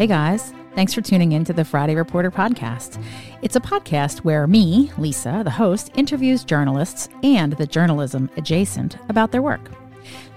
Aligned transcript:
Hey 0.00 0.06
guys, 0.06 0.54
thanks 0.74 0.94
for 0.94 1.02
tuning 1.02 1.32
in 1.32 1.44
to 1.44 1.52
the 1.52 1.62
Friday 1.62 1.94
Reporter 1.94 2.30
podcast. 2.30 3.04
It's 3.42 3.56
a 3.56 3.60
podcast 3.60 4.20
where 4.20 4.46
me, 4.46 4.90
Lisa, 4.96 5.42
the 5.44 5.50
host, 5.50 5.90
interviews 5.92 6.42
journalists 6.42 7.10
and 7.22 7.52
the 7.52 7.66
journalism 7.66 8.30
adjacent 8.38 8.96
about 9.10 9.30
their 9.30 9.42
work. 9.42 9.60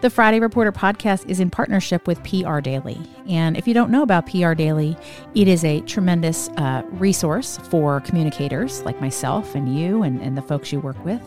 The 0.02 0.10
Friday 0.10 0.41
Reporter 0.41 0.73
podcast 0.73 1.29
is 1.29 1.39
in 1.39 1.49
partnership 1.49 2.07
with 2.07 2.21
PR 2.26 2.60
Daily. 2.60 2.99
And 3.29 3.55
if 3.55 3.65
you 3.65 3.73
don't 3.73 3.89
know 3.89 4.04
about 4.04 4.29
PR 4.29 4.54
Daily, 4.54 4.97
it 5.33 5.47
is 5.47 5.63
a 5.63 5.79
tremendous 5.79 6.49
uh, 6.57 6.83
resource 6.89 7.57
for 7.69 8.01
communicators 8.01 8.83
like 8.83 8.99
myself 8.99 9.55
and 9.55 9.73
you 9.73 10.03
and, 10.03 10.21
and 10.21 10.37
the 10.37 10.41
folks 10.41 10.73
you 10.73 10.81
work 10.81 11.01
with. 11.05 11.21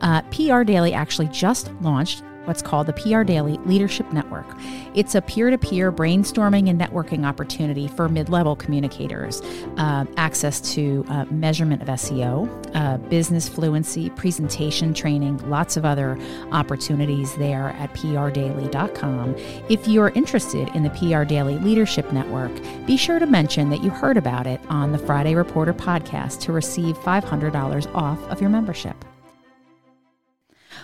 Uh, 0.00 0.22
PR 0.30 0.62
Daily 0.62 0.94
actually 0.94 1.28
just 1.28 1.70
launched 1.82 2.22
what's 2.44 2.62
called 2.62 2.86
the 2.86 2.92
PR 2.92 3.22
Daily 3.22 3.58
Leadership 3.64 4.10
Network. 4.12 4.46
It's 4.94 5.14
a 5.14 5.22
peer 5.22 5.50
to 5.50 5.58
peer 5.58 5.90
brainstorming 5.92 6.68
and 6.68 6.80
networking 6.80 7.26
opportunity 7.26 7.88
for 7.88 8.08
mid 8.08 8.28
level 8.28 8.56
communicators, 8.56 9.40
uh, 9.76 10.04
access 10.16 10.60
to 10.74 11.04
uh, 11.08 11.24
measurement 11.26 11.82
of 11.82 11.88
SEO, 11.88 12.48
uh, 12.74 12.98
business 13.08 13.48
fluency, 13.48 14.10
presentation 14.10 14.94
training, 14.94 15.38
lots 15.48 15.76
of 15.76 15.84
other 15.84 16.18
opportunities 16.52 17.34
there 17.36 17.68
at 17.78 17.92
prdaily.com. 17.94 19.34
If 19.68 19.88
you're 19.88 20.10
interested 20.10 20.68
in 20.74 20.82
the 20.82 20.90
PR 20.90 21.24
Daily 21.24 21.58
Leadership 21.58 22.12
Network, 22.12 22.52
be 22.86 22.96
sure 22.96 23.18
to 23.18 23.26
mention 23.26 23.70
that 23.70 23.82
you 23.82 23.90
heard 23.90 24.16
about 24.16 24.46
it 24.46 24.60
on 24.68 24.92
the 24.92 24.98
Friday 24.98 25.34
Reporter 25.34 25.74
podcast 25.74 26.40
to 26.40 26.52
receive 26.52 26.96
$500 26.98 27.94
off 27.94 28.18
of 28.30 28.40
your 28.40 28.50
membership. 28.50 29.04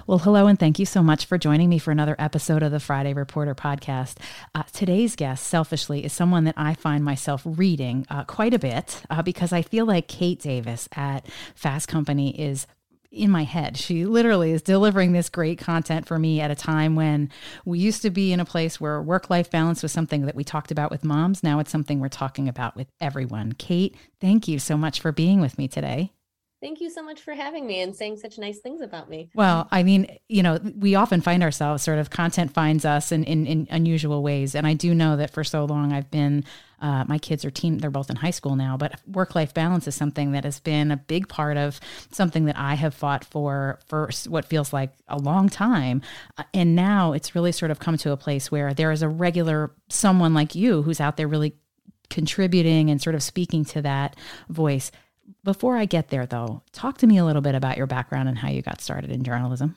Well, 0.08 0.16
hello, 0.16 0.46
and 0.46 0.58
thank 0.58 0.78
you 0.78 0.86
so 0.86 1.02
much 1.02 1.26
for 1.26 1.36
joining 1.36 1.68
me 1.68 1.76
for 1.76 1.90
another 1.90 2.16
episode 2.18 2.62
of 2.62 2.72
the 2.72 2.80
Friday 2.80 3.12
Reporter 3.12 3.54
podcast. 3.54 4.16
Uh, 4.54 4.62
today's 4.72 5.14
guest, 5.14 5.46
selfishly, 5.46 6.02
is 6.02 6.14
someone 6.14 6.44
that 6.44 6.54
I 6.56 6.72
find 6.72 7.04
myself 7.04 7.42
reading 7.44 8.06
uh, 8.08 8.24
quite 8.24 8.54
a 8.54 8.58
bit 8.58 9.02
uh, 9.10 9.20
because 9.20 9.52
I 9.52 9.60
feel 9.60 9.84
like 9.84 10.08
Kate 10.08 10.40
Davis 10.40 10.88
at 10.96 11.26
Fast 11.54 11.88
Company 11.88 12.30
is 12.40 12.66
in 13.12 13.30
my 13.30 13.44
head. 13.44 13.76
She 13.76 14.06
literally 14.06 14.52
is 14.52 14.62
delivering 14.62 15.12
this 15.12 15.28
great 15.28 15.58
content 15.58 16.06
for 16.06 16.18
me 16.18 16.40
at 16.40 16.50
a 16.50 16.54
time 16.54 16.96
when 16.96 17.30
we 17.66 17.78
used 17.78 18.00
to 18.00 18.08
be 18.08 18.32
in 18.32 18.40
a 18.40 18.46
place 18.46 18.80
where 18.80 19.02
work 19.02 19.28
life 19.28 19.50
balance 19.50 19.82
was 19.82 19.92
something 19.92 20.24
that 20.24 20.34
we 20.34 20.42
talked 20.42 20.70
about 20.70 20.90
with 20.90 21.04
moms. 21.04 21.42
Now 21.42 21.58
it's 21.58 21.70
something 21.70 22.00
we're 22.00 22.08
talking 22.08 22.48
about 22.48 22.76
with 22.76 22.88
everyone. 22.98 23.52
Kate, 23.52 23.94
thank 24.22 24.48
you 24.48 24.58
so 24.58 24.78
much 24.78 25.02
for 25.02 25.12
being 25.12 25.42
with 25.42 25.58
me 25.58 25.68
today. 25.68 26.12
Thank 26.60 26.80
you 26.80 26.90
so 26.90 27.04
much 27.04 27.20
for 27.20 27.34
having 27.34 27.68
me 27.68 27.80
and 27.80 27.94
saying 27.94 28.16
such 28.16 28.36
nice 28.36 28.58
things 28.58 28.80
about 28.80 29.08
me. 29.08 29.30
Well, 29.32 29.68
I 29.70 29.84
mean, 29.84 30.18
you 30.28 30.42
know, 30.42 30.58
we 30.76 30.96
often 30.96 31.20
find 31.20 31.44
ourselves 31.44 31.84
sort 31.84 31.98
of 31.98 32.10
content 32.10 32.52
finds 32.52 32.84
us 32.84 33.12
in, 33.12 33.22
in, 33.24 33.46
in 33.46 33.68
unusual 33.70 34.24
ways. 34.24 34.56
And 34.56 34.66
I 34.66 34.74
do 34.74 34.92
know 34.92 35.16
that 35.16 35.30
for 35.30 35.44
so 35.44 35.64
long 35.64 35.92
I've 35.92 36.10
been, 36.10 36.44
uh, 36.80 37.04
my 37.06 37.18
kids 37.18 37.44
are 37.44 37.50
teen, 37.50 37.78
they're 37.78 37.90
both 37.90 38.10
in 38.10 38.16
high 38.16 38.32
school 38.32 38.56
now, 38.56 38.76
but 38.76 39.00
work 39.06 39.36
life 39.36 39.54
balance 39.54 39.86
is 39.86 39.94
something 39.94 40.32
that 40.32 40.42
has 40.42 40.58
been 40.58 40.90
a 40.90 40.96
big 40.96 41.28
part 41.28 41.56
of 41.56 41.78
something 42.10 42.46
that 42.46 42.58
I 42.58 42.74
have 42.74 42.92
fought 42.92 43.24
for 43.24 43.78
for 43.86 44.10
what 44.26 44.44
feels 44.44 44.72
like 44.72 44.92
a 45.06 45.18
long 45.18 45.48
time. 45.48 46.02
Uh, 46.38 46.42
and 46.52 46.74
now 46.74 47.12
it's 47.12 47.36
really 47.36 47.52
sort 47.52 47.70
of 47.70 47.78
come 47.78 47.96
to 47.98 48.10
a 48.10 48.16
place 48.16 48.50
where 48.50 48.74
there 48.74 48.90
is 48.90 49.02
a 49.02 49.08
regular 49.08 49.70
someone 49.88 50.34
like 50.34 50.56
you 50.56 50.82
who's 50.82 51.00
out 51.00 51.16
there 51.16 51.28
really 51.28 51.54
contributing 52.10 52.90
and 52.90 53.00
sort 53.00 53.14
of 53.14 53.22
speaking 53.22 53.64
to 53.66 53.82
that 53.82 54.16
voice 54.48 54.90
before 55.44 55.76
I 55.76 55.84
get 55.84 56.08
there, 56.08 56.26
though, 56.26 56.62
talk 56.72 56.98
to 56.98 57.06
me 57.06 57.18
a 57.18 57.24
little 57.24 57.42
bit 57.42 57.54
about 57.54 57.76
your 57.76 57.86
background 57.86 58.28
and 58.28 58.38
how 58.38 58.48
you 58.48 58.62
got 58.62 58.80
started 58.80 59.10
in 59.10 59.22
journalism. 59.22 59.76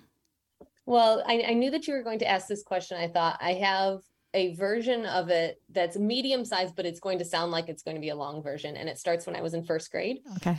Well, 0.86 1.24
I, 1.26 1.44
I 1.50 1.54
knew 1.54 1.72
that 1.72 1.88
you 1.88 1.94
were 1.94 2.04
going 2.04 2.20
to 2.20 2.28
ask 2.28 2.48
this 2.48 2.64
question. 2.64 2.98
I 2.98 3.08
thought 3.08 3.38
I 3.42 3.54
have 3.54 4.02
a 4.34 4.54
version 4.56 5.06
of 5.06 5.30
it 5.30 5.62
that's 5.70 5.98
medium 5.98 6.46
sized, 6.46 6.76
but 6.76 6.86
it's 6.86 7.00
going 7.00 7.20
to 7.20 7.26
sound 7.26 7.52
like 7.52 7.70
it's 7.70 7.84
going 7.84 7.96
to 7.96 8.02
be 8.02 8.10
a 8.10 8.16
long 8.16 8.42
version. 8.42 8.78
And 8.78 8.88
it 8.88 8.98
starts 8.98 9.26
when 9.26 9.36
I 9.36 9.42
was 9.42 9.54
in 9.54 9.64
first 9.64 9.92
grade. 9.92 10.20
Okay. 10.38 10.58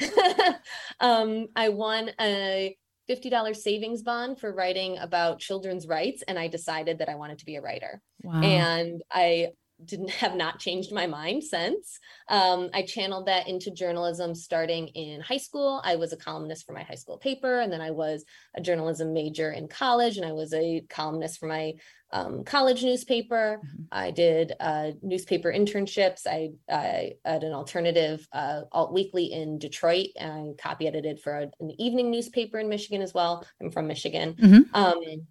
um, 1.00 1.48
I 1.56 1.70
won 1.70 2.10
a 2.20 2.76
$50 3.08 3.56
savings 3.56 4.02
bond 4.02 4.38
for 4.38 4.52
writing 4.52 4.98
about 4.98 5.38
children's 5.38 5.86
rights. 5.86 6.22
And 6.28 6.38
I 6.38 6.48
decided 6.48 6.98
that 6.98 7.08
I 7.08 7.14
wanted 7.14 7.38
to 7.38 7.46
be 7.46 7.56
a 7.56 7.62
writer. 7.62 8.00
Wow. 8.22 8.42
And 8.42 9.02
I 9.10 9.48
didn't 9.84 10.10
have 10.10 10.34
not 10.34 10.58
changed 10.58 10.92
my 10.92 11.06
mind 11.06 11.44
since. 11.44 11.98
Um, 12.28 12.70
I 12.74 12.82
channeled 12.82 13.26
that 13.26 13.48
into 13.48 13.70
journalism 13.70 14.34
starting 14.34 14.88
in 14.88 15.20
high 15.20 15.38
school. 15.38 15.80
I 15.84 15.96
was 15.96 16.12
a 16.12 16.16
columnist 16.16 16.66
for 16.66 16.72
my 16.72 16.82
high 16.82 16.94
school 16.96 17.18
paper, 17.18 17.60
and 17.60 17.72
then 17.72 17.80
I 17.80 17.90
was 17.90 18.24
a 18.56 18.60
journalism 18.60 19.12
major 19.12 19.52
in 19.52 19.68
college, 19.68 20.16
and 20.16 20.26
I 20.26 20.32
was 20.32 20.52
a 20.52 20.84
columnist 20.88 21.38
for 21.38 21.46
my 21.46 21.74
um, 22.12 22.44
college 22.44 22.82
newspaper. 22.82 23.60
Mm-hmm. 23.64 23.82
I 23.90 24.10
did 24.10 24.52
uh, 24.60 24.92
newspaper 25.02 25.52
internships. 25.52 26.26
I, 26.26 26.50
I 26.70 27.12
had 27.24 27.42
an 27.42 27.52
alternative 27.52 28.26
uh, 28.32 28.62
alt 28.70 28.92
weekly 28.92 29.32
in 29.32 29.58
Detroit, 29.58 30.08
and 30.16 30.32
I 30.32 30.62
copy 30.62 30.86
edited 30.86 31.20
for 31.20 31.38
a, 31.38 31.50
an 31.60 31.72
evening 31.80 32.10
newspaper 32.10 32.58
in 32.58 32.68
Michigan 32.68 33.02
as 33.02 33.14
well. 33.14 33.46
I'm 33.60 33.70
from 33.70 33.86
Michigan. 33.86 34.34
Mm-hmm. 34.34 34.74
Um, 34.74 35.26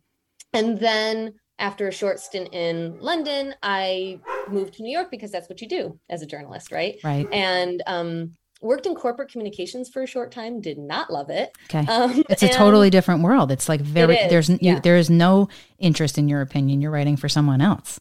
and 0.53 0.79
then 0.79 1.35
after 1.61 1.87
a 1.87 1.91
short 1.91 2.19
stint 2.19 2.49
in 2.53 2.99
London, 2.99 3.55
I 3.63 4.19
moved 4.49 4.73
to 4.75 4.83
New 4.83 4.91
York 4.91 5.09
because 5.11 5.31
that's 5.31 5.47
what 5.47 5.61
you 5.61 5.69
do 5.69 5.99
as 6.09 6.21
a 6.21 6.25
journalist, 6.25 6.71
right? 6.71 6.99
Right. 7.03 7.27
And 7.31 7.81
um, 7.85 8.35
worked 8.61 8.85
in 8.85 8.95
corporate 8.95 9.31
communications 9.31 9.87
for 9.89 10.01
a 10.01 10.07
short 10.07 10.31
time. 10.31 10.59
Did 10.59 10.77
not 10.77 11.11
love 11.11 11.29
it. 11.29 11.55
Okay. 11.65 11.85
Um, 11.91 12.23
it's 12.29 12.43
a 12.43 12.49
totally 12.49 12.89
different 12.89 13.21
world. 13.21 13.51
It's 13.51 13.69
like 13.69 13.81
very 13.81 14.15
it 14.15 14.29
there's 14.29 14.49
yeah. 14.49 14.75
you, 14.75 14.79
there 14.81 14.97
is 14.97 15.09
no 15.09 15.49
interest 15.79 16.17
in 16.17 16.27
your 16.27 16.41
opinion. 16.41 16.81
You're 16.81 16.91
writing 16.91 17.15
for 17.15 17.29
someone 17.29 17.61
else. 17.61 17.99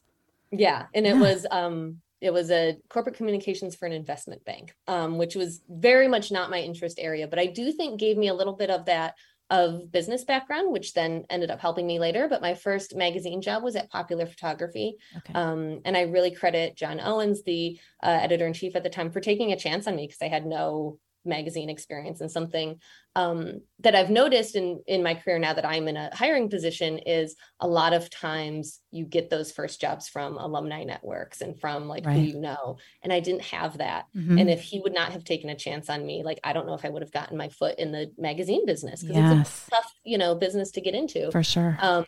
Yeah, 0.51 0.87
and 0.95 1.07
it 1.07 1.15
yeah. 1.15 1.21
was 1.21 1.47
um 1.51 2.01
it 2.21 2.33
was 2.33 2.51
a 2.51 2.77
corporate 2.89 3.17
communications 3.17 3.75
for 3.75 3.87
an 3.87 3.93
investment 3.93 4.45
bank, 4.45 4.75
um, 4.87 5.17
which 5.17 5.35
was 5.35 5.63
very 5.71 6.07
much 6.07 6.31
not 6.31 6.51
my 6.51 6.61
interest 6.61 6.99
area, 7.01 7.27
but 7.27 7.39
I 7.39 7.47
do 7.47 7.73
think 7.73 7.99
gave 7.99 8.19
me 8.19 8.29
a 8.29 8.35
little 8.35 8.53
bit 8.53 8.69
of 8.69 8.85
that 8.87 9.15
of 9.51 9.91
business 9.91 10.25
background, 10.25 10.73
which 10.73 10.95
then 10.95 11.25
ended 11.29 11.51
up 11.51 11.61
helping 11.61 11.87
me 11.87 11.99
later. 11.99 12.29
But 12.29 12.41
my 12.41 12.55
first 12.55 12.97
magazine 12.97 13.43
job 13.43 13.63
was 13.63 13.77
at 13.77 13.91
Popular 13.91 14.27
Photography. 14.27 14.97
Okay. 15.17 15.35
Um, 15.35 15.81
and 15.85 15.97
I 15.97 16.03
really 16.03 16.31
credit 16.31 16.77
John 16.77 17.01
Owens, 17.01 17.43
the 17.43 17.79
uh, 18.03 18.19
editor 18.23 18.47
in 18.47 18.53
chief 18.53 18.77
at 18.77 18.85
the 18.85 18.91
time, 18.91 19.11
for 19.11 19.21
taking 19.21 19.53
a 19.53 19.59
chance 19.59 19.87
on 19.87 19.97
me 19.97 20.07
because 20.07 20.23
I 20.23 20.29
had 20.29 20.47
no 20.47 20.99
magazine 21.25 21.69
experience 21.69 22.21
and 22.21 22.31
something 22.31 22.81
um, 23.17 23.61
that 23.81 23.95
I've 23.95 24.11
noticed 24.11 24.57
in 24.57 24.81
in 24.87 25.03
my 25.03 25.15
career 25.15 25.39
now 25.39 25.53
that 25.53 25.67
I'm 25.67 25.89
in 25.89 25.97
a 25.97 26.15
hiring 26.15 26.49
position 26.49 26.99
is 26.99 27.37
a 27.61 27.67
lot 27.67 27.93
of 27.93 28.09
times 28.09 28.81
you 28.91 29.05
get 29.05 29.31
those 29.31 29.53
first 29.53 29.81
jobs 29.81 30.09
from 30.09 30.39
alumni 30.39 30.85
networks 30.85 31.41
and 31.41 31.61
from 31.61 31.89
like 31.89 32.07
right. 32.07 32.15
who 32.15 32.23
you 32.23 32.41
know 32.41 32.79
and 33.03 33.13
I 33.13 33.21
didn't 33.21 33.43
have 33.43 33.79
that 33.79 34.07
mm-hmm. 34.17 34.39
and 34.39 34.49
if 34.49 34.63
he 34.63 34.81
would 34.81 34.95
not 34.95 35.13
have 35.13 35.25
taken 35.25 35.51
a 35.51 35.57
chance 35.57 35.91
on 35.91 36.07
me 36.07 36.23
like 36.25 36.41
I 36.45 36.53
don't 36.53 36.67
know 36.67 36.75
if 36.75 36.85
I 36.85 36.89
would 36.89 37.03
have 37.03 37.13
gotten 37.13 37.37
my 37.37 37.49
foot 37.49 37.79
in 37.79 37.93
the 37.93 38.13
magazine 38.17 38.65
business 38.65 39.03
because 39.03 39.17
yes. 39.17 39.41
it's 39.41 39.69
a 39.69 39.71
tough 39.71 39.93
you 40.05 40.19
know 40.19 40.35
business 40.35 40.71
to 40.73 40.81
get 40.81 40.95
into 40.95 41.31
for 41.31 41.43
sure 41.43 41.77
um, 41.81 42.05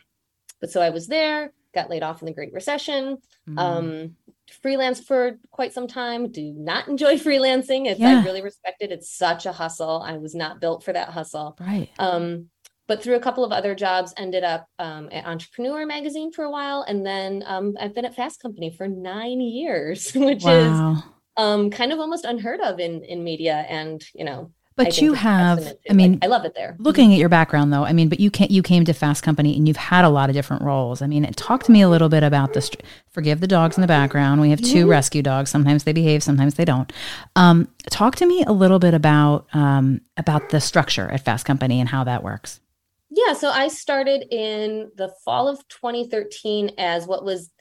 but 0.59 0.71
so 0.71 0.81
I 0.81 0.89
was 0.89 1.07
there 1.07 1.51
got 1.73 1.89
laid 1.89 2.03
off 2.03 2.21
in 2.21 2.25
the 2.25 2.33
Great 2.33 2.53
Recession. 2.53 3.17
Mm. 3.47 3.59
um, 3.59 4.15
freelance 4.61 4.99
for 4.99 5.39
quite 5.51 5.73
some 5.73 5.87
time. 5.87 6.31
Do 6.31 6.53
not 6.55 6.87
enjoy 6.87 7.15
freelancing. 7.17 7.87
It's 7.87 7.99
yeah. 7.99 8.19
i 8.19 8.23
really 8.23 8.41
respect 8.41 8.81
it. 8.81 8.91
It's 8.91 9.09
such 9.09 9.45
a 9.45 9.51
hustle. 9.51 10.01
I 10.05 10.17
was 10.17 10.35
not 10.35 10.59
built 10.59 10.83
for 10.83 10.93
that 10.93 11.09
hustle. 11.09 11.57
Right. 11.59 11.89
Um 11.99 12.49
but 12.85 13.01
through 13.01 13.15
a 13.15 13.19
couple 13.21 13.45
of 13.45 13.53
other 13.53 13.73
jobs 13.75 14.13
ended 14.17 14.43
up 14.43 14.67
um, 14.77 15.07
at 15.13 15.25
entrepreneur 15.25 15.85
magazine 15.85 16.33
for 16.33 16.43
a 16.43 16.51
while. 16.51 16.83
And 16.85 17.05
then 17.05 17.41
um, 17.45 17.75
i've 17.79 17.95
been 17.95 18.05
at 18.05 18.15
fast 18.15 18.41
company 18.41 18.71
for 18.75 18.87
nine 18.87 19.39
years 19.39 20.11
which 20.15 20.43
wow. 20.43 20.93
is 20.95 21.03
um, 21.37 21.71
kind 21.71 21.91
of 21.91 21.99
almost 21.99 22.25
unheard 22.25 22.59
of 22.59 22.79
in 22.79 23.03
in 23.03 23.23
media. 23.23 23.65
And 23.69 24.03
you 24.13 24.25
know 24.25 24.51
but 24.75 24.99
you 24.99 25.13
have, 25.13 25.75
I 25.89 25.93
mean, 25.93 26.13
like, 26.13 26.23
I 26.23 26.27
love 26.27 26.45
it 26.45 26.55
there. 26.55 26.75
Looking 26.79 27.13
at 27.13 27.19
your 27.19 27.29
background, 27.29 27.71
though, 27.71 27.83
I 27.83 27.93
mean, 27.93 28.09
but 28.09 28.19
you 28.19 28.31
can 28.31 28.47
you 28.49 28.63
came 28.63 28.85
to 28.85 28.93
Fast 28.93 29.23
Company 29.23 29.55
and 29.55 29.67
you've 29.67 29.77
had 29.77 30.03
a 30.03 30.09
lot 30.09 30.29
of 30.29 30.35
different 30.35 30.63
roles. 30.63 31.01
I 31.01 31.07
mean, 31.07 31.23
talk 31.33 31.63
to 31.63 31.71
me 31.71 31.81
a 31.81 31.89
little 31.89 32.09
bit 32.09 32.23
about 32.23 32.53
this. 32.53 32.71
Forgive 33.11 33.39
the 33.39 33.47
dogs 33.47 33.77
in 33.77 33.81
the 33.81 33.87
background. 33.87 34.41
We 34.41 34.49
have 34.49 34.61
2 34.61 34.65
mm-hmm. 34.65 34.89
rescue 34.89 35.21
dogs. 35.21 35.49
Sometimes 35.49 35.83
they 35.83 35.93
behave, 35.93 36.23
sometimes 36.23 36.55
they 36.55 36.65
don't. 36.65 36.91
Um, 37.35 37.67
talk 37.89 38.15
to 38.17 38.25
me 38.25 38.43
a 38.45 38.51
little 38.51 38.79
bit 38.79 38.93
about 38.93 39.47
um, 39.53 40.01
about 40.17 40.49
the 40.49 40.59
structure 40.59 41.09
at 41.09 41.23
Fast 41.23 41.45
Company 41.45 41.79
and 41.79 41.89
how 41.89 42.03
that 42.03 42.23
works. 42.23 42.59
Yeah, 43.09 43.33
so 43.33 43.49
I 43.49 43.67
started 43.67 44.25
in 44.31 44.91
the 44.95 45.13
fall 45.23 45.47
of 45.47 45.59
2013 45.67 46.71
as 46.79 47.05
what 47.05 47.23
was 47.23 47.51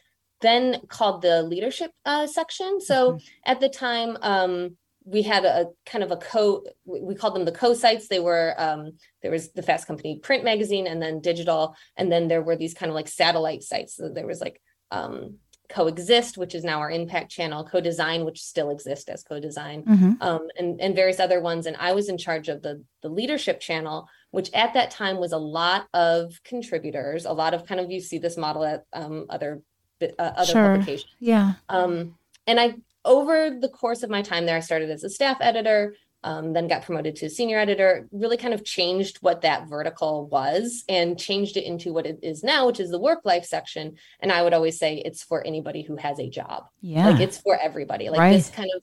then 0.40 0.80
called 0.88 1.22
the 1.22 1.42
leadership 1.42 1.92
uh, 2.06 2.26
section. 2.26 2.80
So 2.80 3.12
mm-hmm. 3.12 3.18
at 3.44 3.60
the 3.60 3.68
time. 3.68 4.16
Um, 4.22 4.76
we 5.04 5.22
had 5.22 5.44
a 5.44 5.66
kind 5.86 6.04
of 6.04 6.10
a 6.10 6.16
co 6.16 6.64
we 6.84 7.14
called 7.14 7.34
them 7.34 7.44
the 7.44 7.52
co-sites. 7.52 8.08
They 8.08 8.20
were 8.20 8.54
um, 8.58 8.92
there 9.22 9.30
was 9.30 9.52
the 9.52 9.62
fast 9.62 9.86
company 9.86 10.18
print 10.18 10.44
magazine 10.44 10.86
and 10.86 11.00
then 11.02 11.20
digital. 11.20 11.74
And 11.96 12.10
then 12.10 12.28
there 12.28 12.42
were 12.42 12.56
these 12.56 12.74
kind 12.74 12.90
of 12.90 12.94
like 12.94 13.08
satellite 13.08 13.62
sites. 13.62 13.96
So 13.96 14.08
there 14.08 14.26
was 14.26 14.40
like 14.40 14.60
um, 14.90 15.38
coexist 15.68 16.36
which 16.36 16.54
is 16.54 16.64
now 16.64 16.80
our 16.80 16.90
impact 16.90 17.30
channel 17.30 17.64
co-design 17.64 18.26
which 18.26 18.42
still 18.42 18.68
exists 18.68 19.08
as 19.08 19.22
co-design 19.22 19.82
mm-hmm. 19.84 20.12
um, 20.20 20.46
and, 20.58 20.78
and 20.80 20.94
various 20.94 21.18
other 21.18 21.40
ones. 21.40 21.66
And 21.66 21.76
i 21.78 21.92
was 21.92 22.08
in 22.08 22.18
charge 22.18 22.48
of 22.48 22.62
the 22.62 22.84
the 23.02 23.08
leadership 23.08 23.58
channel 23.58 24.08
which 24.32 24.50
at 24.52 24.74
that 24.74 24.90
time 24.90 25.18
was 25.18 25.32
a 25.32 25.38
lot 25.38 25.86
of 25.94 26.38
contributors 26.44 27.24
a 27.24 27.32
lot 27.32 27.54
of 27.54 27.66
kind 27.66 27.80
of 27.80 27.90
you 27.90 28.00
see 28.00 28.18
this 28.18 28.36
model 28.36 28.64
at 28.64 28.84
um, 28.92 29.24
other 29.30 29.62
uh, 30.02 30.32
other 30.36 30.52
sure. 30.52 30.68
publications. 30.72 31.10
Yeah. 31.20 31.54
Um, 31.68 32.16
and 32.46 32.58
i 32.60 32.74
over 33.04 33.50
the 33.50 33.68
course 33.68 34.02
of 34.02 34.10
my 34.10 34.22
time 34.22 34.46
there, 34.46 34.56
I 34.56 34.60
started 34.60 34.90
as 34.90 35.04
a 35.04 35.10
staff 35.10 35.38
editor, 35.40 35.94
um, 36.24 36.52
then 36.52 36.68
got 36.68 36.84
promoted 36.84 37.16
to 37.16 37.30
senior 37.30 37.58
editor, 37.58 38.08
really 38.12 38.36
kind 38.36 38.54
of 38.54 38.64
changed 38.64 39.18
what 39.18 39.40
that 39.42 39.68
vertical 39.68 40.26
was 40.28 40.84
and 40.88 41.18
changed 41.18 41.56
it 41.56 41.64
into 41.64 41.92
what 41.92 42.06
it 42.06 42.20
is 42.22 42.44
now, 42.44 42.66
which 42.66 42.78
is 42.78 42.90
the 42.90 42.98
work 42.98 43.20
life 43.24 43.44
section. 43.44 43.96
And 44.20 44.30
I 44.30 44.42
would 44.42 44.54
always 44.54 44.78
say 44.78 45.02
it's 45.04 45.24
for 45.24 45.44
anybody 45.44 45.82
who 45.82 45.96
has 45.96 46.20
a 46.20 46.28
job. 46.28 46.66
Yeah. 46.80 47.08
Like 47.08 47.20
it's 47.20 47.38
for 47.38 47.58
everybody. 47.58 48.08
Like 48.08 48.20
right. 48.20 48.32
this 48.32 48.50
kind 48.50 48.70
of, 48.76 48.82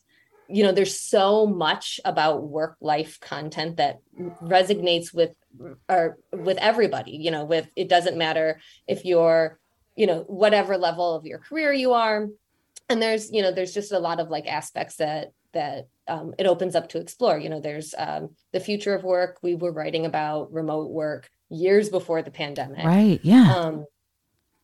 you 0.50 0.64
know, 0.64 0.74
there's 0.74 1.00
so 1.00 1.46
much 1.46 2.00
about 2.04 2.44
work 2.44 2.76
life 2.82 3.20
content 3.22 3.78
that 3.78 4.00
resonates 4.44 5.14
with 5.14 5.32
or 5.88 6.18
with 6.34 6.58
everybody, 6.58 7.12
you 7.12 7.32
know, 7.32 7.46
with 7.46 7.70
it 7.76 7.88
doesn't 7.88 8.18
matter 8.18 8.60
if 8.88 9.06
you're, 9.06 9.60
you 9.96 10.08
know, 10.08 10.24
whatever 10.28 10.78
level 10.78 11.16
of 11.16 11.26
your 11.26 11.40
career 11.40 11.72
you 11.72 11.94
are. 11.94 12.28
And 12.90 13.02
there's, 13.02 13.32
you 13.32 13.42
know, 13.42 13.52
there's 13.52 13.74
just 13.74 13.92
a 13.92 14.00
lot 14.00 14.20
of 14.20 14.30
like 14.30 14.48
aspects 14.48 14.96
that 14.98 15.32
that 15.54 15.88
um, 16.08 16.34
it 16.38 16.46
opens 16.46 16.76
up 16.76 16.90
to 16.90 17.00
explore. 17.00 17.38
You 17.38 17.50
know, 17.50 17.60
there's 17.60 17.94
um, 17.98 18.30
the 18.52 18.60
future 18.60 18.94
of 18.94 19.04
work. 19.04 19.40
We 19.42 19.56
were 19.56 19.72
writing 19.72 20.06
about 20.06 20.52
remote 20.52 20.90
work 20.90 21.30
years 21.50 21.90
before 21.90 22.22
the 22.22 22.32
pandemic. 22.32 22.86
Right. 22.86 23.20
Yeah. 23.24 23.54
Um, 23.56 23.86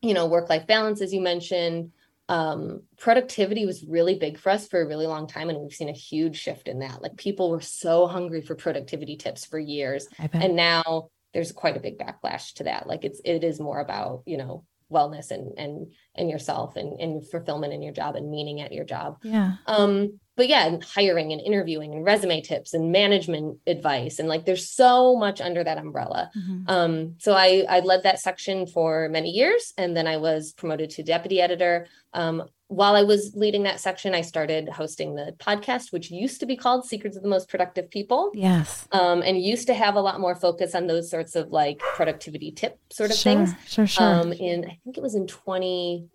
you 0.02 0.14
know, 0.14 0.28
work 0.28 0.50
life 0.50 0.68
balance, 0.68 1.02
as 1.02 1.14
you 1.14 1.22
mentioned. 1.22 1.92
Um, 2.28 2.82
productivity 2.98 3.66
was 3.68 3.84
really 3.84 4.16
big 4.16 4.40
for 4.40 4.50
us 4.50 4.68
for 4.68 4.82
a 4.82 4.88
really 4.88 5.06
long 5.06 5.28
time, 5.28 5.50
and 5.50 5.60
we've 5.60 5.74
seen 5.74 5.90
a 5.90 5.94
huge 5.94 6.38
shift 6.38 6.68
in 6.68 6.80
that. 6.80 7.02
Like 7.02 7.18
people 7.18 7.52
were 7.52 7.62
so 7.62 8.08
hungry 8.08 8.42
for 8.42 8.56
productivity 8.56 9.16
tips 9.16 9.46
for 9.46 9.60
years, 9.60 10.08
and 10.18 10.56
now 10.56 11.10
there's 11.34 11.52
quite 11.52 11.78
a 11.78 11.80
big 11.80 12.00
backlash 12.00 12.54
to 12.54 12.64
that. 12.64 12.88
Like 12.88 13.04
it's 13.04 13.22
it 13.24 13.44
is 13.44 13.60
more 13.60 13.80
about 13.80 14.24
you 14.26 14.38
know 14.38 14.64
wellness 14.92 15.32
and 15.32 15.58
and 15.58 15.92
and 16.16 16.30
yourself 16.30 16.76
and 16.76 17.00
and 17.00 17.28
fulfillment 17.30 17.74
in 17.74 17.82
your 17.82 17.94
job 17.94 18.16
and 18.16 18.30
meaning 18.30 18.62
at 18.62 18.72
your 18.72 18.86
job. 18.86 19.18
Yeah. 19.24 19.54
Um 19.68 20.20
but 20.36 20.50
yeah, 20.50 20.78
hiring 20.94 21.32
and 21.32 21.42
interviewing 21.42 21.94
and 21.94 22.04
resume 22.04 22.42
tips 22.42 22.74
and 22.74 22.92
management 22.92 23.60
advice 23.68 24.20
and 24.20 24.28
like 24.28 24.46
there's 24.46 24.70
so 24.70 25.16
much 25.16 25.42
under 25.42 25.64
that 25.64 25.78
umbrella. 25.78 26.30
Mm-hmm. 26.38 26.70
Um, 26.70 27.16
so 27.20 27.34
I 27.34 27.66
I 27.70 27.80
led 27.80 28.04
that 28.04 28.20
section 28.20 28.68
for 28.68 29.10
many 29.10 29.30
years, 29.30 29.74
and 29.78 29.96
then 29.96 30.08
I 30.08 30.18
was 30.18 30.54
promoted 30.54 30.90
to 30.92 31.04
deputy 31.04 31.42
editor. 31.42 31.88
Um, 32.14 32.44
while 32.68 32.96
I 32.96 33.04
was 33.04 33.34
leading 33.36 33.64
that 33.64 33.80
section, 33.80 34.16
I 34.16 34.22
started 34.22 34.68
hosting 34.70 35.14
the 35.14 35.36
podcast, 35.38 35.92
which 35.92 36.10
used 36.10 36.40
to 36.40 36.48
be 36.48 36.56
called 36.56 36.86
Secrets 36.86 37.16
of 37.16 37.22
the 37.22 37.30
Most 37.30 37.48
Productive 37.48 37.92
People. 37.92 38.32
Yes. 38.34 38.88
Um, 38.92 39.22
and 39.22 39.40
used 39.40 39.68
to 39.68 39.76
have 39.76 39.96
a 39.96 40.02
lot 40.02 40.20
more 40.20 40.36
focus 40.36 40.74
on 40.74 40.88
those 40.88 41.10
sorts 41.10 41.36
of 41.36 41.50
like 41.50 41.78
productivity 41.78 42.52
tip 42.52 42.80
sort 42.92 43.12
of 43.12 43.18
sure, 43.18 43.34
things. 43.34 43.54
Sure, 43.68 43.86
sure. 43.86 44.04
Um, 44.04 44.34
in 44.34 44.66
I 44.66 44.80
think 44.84 44.98
it 44.98 45.04
was 45.04 45.14
in 45.14 45.28
20 45.28 46.08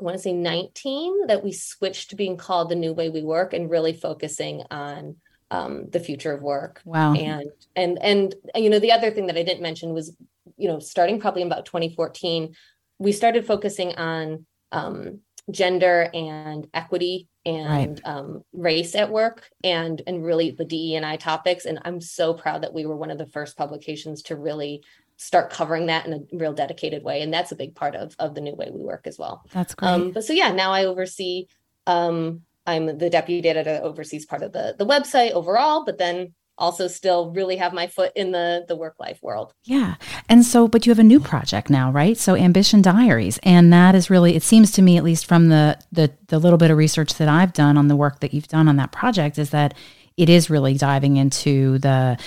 I 0.00 0.02
want 0.02 0.16
to 0.16 0.22
say 0.22 0.32
19 0.32 1.26
that 1.26 1.44
we 1.44 1.52
switched 1.52 2.10
to 2.10 2.16
being 2.16 2.36
called 2.36 2.70
the 2.70 2.74
new 2.74 2.92
way 2.92 3.10
we 3.10 3.22
work 3.22 3.52
and 3.52 3.70
really 3.70 3.92
focusing 3.92 4.62
on 4.70 5.16
um, 5.50 5.90
the 5.90 6.00
future 6.00 6.32
of 6.32 6.42
work. 6.42 6.80
Wow. 6.84 7.14
And 7.14 7.50
and 7.76 7.98
and 8.02 8.34
you 8.54 8.70
know 8.70 8.78
the 8.78 8.92
other 8.92 9.10
thing 9.10 9.26
that 9.26 9.36
I 9.36 9.42
didn't 9.42 9.62
mention 9.62 9.92
was 9.92 10.16
you 10.56 10.68
know 10.68 10.78
starting 10.78 11.20
probably 11.20 11.42
in 11.42 11.48
about 11.48 11.66
2014 11.66 12.54
we 12.98 13.12
started 13.12 13.46
focusing 13.46 13.94
on 13.96 14.46
um, 14.72 15.20
gender 15.50 16.10
and 16.12 16.68
equity 16.74 17.28
and 17.46 17.98
right. 17.98 18.00
um, 18.04 18.44
race 18.52 18.94
at 18.94 19.10
work 19.10 19.48
and 19.64 20.02
and 20.06 20.24
really 20.24 20.50
the 20.50 20.66
DE 20.66 20.96
and 20.96 21.06
I 21.06 21.16
topics 21.16 21.64
and 21.64 21.80
I'm 21.84 22.00
so 22.00 22.34
proud 22.34 22.62
that 22.62 22.74
we 22.74 22.84
were 22.84 22.96
one 22.96 23.10
of 23.10 23.18
the 23.18 23.26
first 23.26 23.56
publications 23.56 24.22
to 24.24 24.36
really 24.36 24.84
start 25.20 25.50
covering 25.50 25.86
that 25.86 26.06
in 26.06 26.14
a 26.14 26.36
real 26.36 26.54
dedicated 26.54 27.04
way 27.04 27.20
and 27.20 27.30
that's 27.30 27.52
a 27.52 27.56
big 27.56 27.74
part 27.74 27.94
of 27.94 28.16
of 28.18 28.34
the 28.34 28.40
new 28.40 28.54
way 28.54 28.70
we 28.72 28.82
work 28.82 29.06
as 29.06 29.18
well. 29.18 29.44
That's 29.52 29.74
great. 29.74 29.88
um, 29.88 30.12
but 30.12 30.24
so 30.24 30.32
yeah 30.32 30.50
now 30.50 30.72
i 30.72 30.86
oversee 30.86 31.46
um 31.86 32.40
i'm 32.66 32.86
the 32.96 33.10
deputy 33.10 33.46
editor 33.46 33.70
that 33.72 33.82
oversees 33.82 34.24
part 34.24 34.42
of 34.42 34.52
the 34.52 34.74
the 34.78 34.86
website 34.86 35.32
overall 35.32 35.84
but 35.84 35.98
then 35.98 36.32
also 36.56 36.86
still 36.88 37.30
really 37.32 37.56
have 37.56 37.74
my 37.74 37.86
foot 37.86 38.12
in 38.14 38.32
the 38.32 38.64
the 38.68 38.76
work 38.76 38.94
life 39.00 39.18
world. 39.22 39.54
Yeah. 39.64 39.94
And 40.28 40.44
so 40.44 40.68
but 40.68 40.86
you 40.86 40.90
have 40.90 40.98
a 40.98 41.04
new 41.04 41.20
project 41.20 41.70
now 41.70 41.90
right? 41.90 42.16
So 42.16 42.36
ambition 42.36 42.82
diaries 42.82 43.38
and 43.42 43.72
that 43.72 43.94
is 43.94 44.10
really 44.10 44.36
it 44.36 44.42
seems 44.42 44.70
to 44.72 44.82
me 44.82 44.96
at 44.96 45.04
least 45.04 45.26
from 45.26 45.48
the 45.48 45.78
the 45.90 46.12
the 46.28 46.38
little 46.38 46.58
bit 46.58 46.70
of 46.70 46.76
research 46.76 47.14
that 47.14 47.28
i've 47.28 47.54
done 47.54 47.78
on 47.78 47.88
the 47.88 47.96
work 47.96 48.20
that 48.20 48.34
you've 48.34 48.48
done 48.48 48.68
on 48.68 48.76
that 48.76 48.92
project 48.92 49.38
is 49.38 49.50
that 49.50 49.74
it 50.16 50.28
is 50.28 50.50
really 50.50 50.76
diving 50.76 51.16
into 51.16 51.78
the 51.78 52.18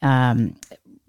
um, 0.00 0.56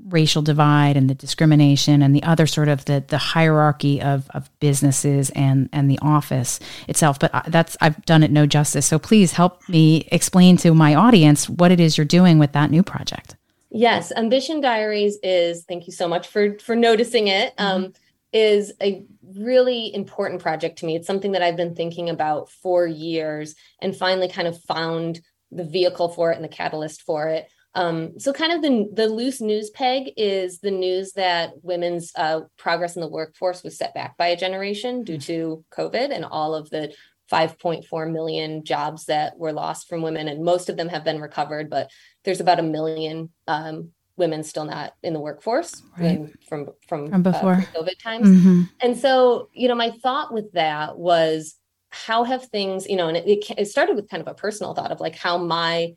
racial 0.07 0.41
divide 0.41 0.97
and 0.97 1.09
the 1.09 1.13
discrimination 1.13 2.01
and 2.01 2.15
the 2.15 2.23
other 2.23 2.45
sort 2.45 2.67
of 2.67 2.85
the 2.85 3.03
the 3.07 3.17
hierarchy 3.17 4.01
of 4.01 4.29
of 4.31 4.49
businesses 4.59 5.29
and 5.31 5.69
and 5.71 5.89
the 5.89 5.99
office 6.01 6.59
itself. 6.87 7.19
But 7.19 7.45
that's 7.47 7.77
I've 7.81 8.03
done 8.05 8.23
it 8.23 8.31
no 8.31 8.45
justice. 8.45 8.85
So 8.85 8.99
please 8.99 9.33
help 9.33 9.67
me 9.69 10.07
explain 10.11 10.57
to 10.57 10.73
my 10.73 10.95
audience 10.95 11.49
what 11.49 11.71
it 11.71 11.79
is 11.79 11.97
you're 11.97 12.05
doing 12.05 12.39
with 12.39 12.51
that 12.53 12.71
new 12.71 12.83
project. 12.83 13.35
Yes 13.69 14.11
ambition 14.15 14.61
diaries 14.61 15.17
is 15.23 15.63
thank 15.63 15.87
you 15.87 15.93
so 15.93 16.07
much 16.07 16.27
for 16.27 16.59
for 16.59 16.75
noticing 16.75 17.27
it 17.27 17.55
mm-hmm. 17.57 17.85
um, 17.85 17.93
is 18.31 18.73
a 18.81 19.05
really 19.35 19.93
important 19.93 20.41
project 20.41 20.79
to 20.79 20.85
me. 20.85 20.95
It's 20.95 21.07
something 21.07 21.33
that 21.33 21.43
I've 21.43 21.55
been 21.55 21.75
thinking 21.75 22.09
about 22.09 22.49
for 22.49 22.87
years 22.87 23.55
and 23.79 23.95
finally 23.95 24.27
kind 24.27 24.47
of 24.47 24.59
found 24.63 25.21
the 25.51 25.63
vehicle 25.63 26.09
for 26.09 26.31
it 26.31 26.35
and 26.35 26.43
the 26.43 26.49
catalyst 26.49 27.03
for 27.03 27.27
it 27.29 27.47
um, 27.75 28.19
so, 28.19 28.33
kind 28.33 28.53
of 28.53 28.61
the, 28.61 28.89
the 28.93 29.07
loose 29.07 29.41
news 29.41 29.69
peg 29.71 30.11
is 30.15 30.59
the 30.59 30.71
news 30.71 31.13
that 31.13 31.53
women's 31.63 32.11
uh, 32.15 32.41
progress 32.57 32.95
in 32.95 33.01
the 33.01 33.07
workforce 33.07 33.63
was 33.63 33.77
set 33.77 33.93
back 33.93 34.15
by 34.17 34.27
a 34.27 34.37
generation 34.37 35.03
due 35.03 35.17
to 35.19 35.65
COVID 35.71 36.11
and 36.11 36.23
all 36.23 36.53
of 36.53 36.69
the 36.69 36.93
5.4 37.31 38.11
million 38.11 38.63
jobs 38.63 39.05
that 39.05 39.37
were 39.37 39.53
lost 39.53 39.89
from 39.89 40.03
women, 40.03 40.27
and 40.27 40.43
most 40.43 40.69
of 40.69 40.77
them 40.77 40.89
have 40.89 41.03
been 41.03 41.19
recovered, 41.19 41.69
but 41.69 41.89
there's 42.23 42.39
about 42.39 42.59
a 42.59 42.63
million 42.63 43.29
um, 43.47 43.89
women 44.17 44.43
still 44.43 44.65
not 44.65 44.93
in 45.01 45.13
the 45.13 45.19
workforce 45.19 45.81
right. 45.97 46.29
from 46.47 46.67
from, 46.87 47.09
from 47.09 47.23
before 47.23 47.53
uh, 47.53 47.61
COVID 47.75 47.99
times. 48.03 48.27
Mm-hmm. 48.27 48.61
And 48.81 48.97
so, 48.97 49.49
you 49.53 49.67
know, 49.67 49.75
my 49.75 49.89
thought 50.03 50.31
with 50.31 50.51
that 50.51 50.97
was 50.97 51.55
how 51.89 52.23
have 52.23 52.45
things, 52.45 52.87
you 52.87 52.95
know, 52.95 53.07
and 53.07 53.17
it, 53.17 53.45
it 53.57 53.65
started 53.65 53.95
with 53.95 54.09
kind 54.09 54.21
of 54.21 54.27
a 54.27 54.35
personal 54.35 54.75
thought 54.75 54.91
of 54.91 54.99
like 54.99 55.15
how 55.15 55.37
my 55.37 55.95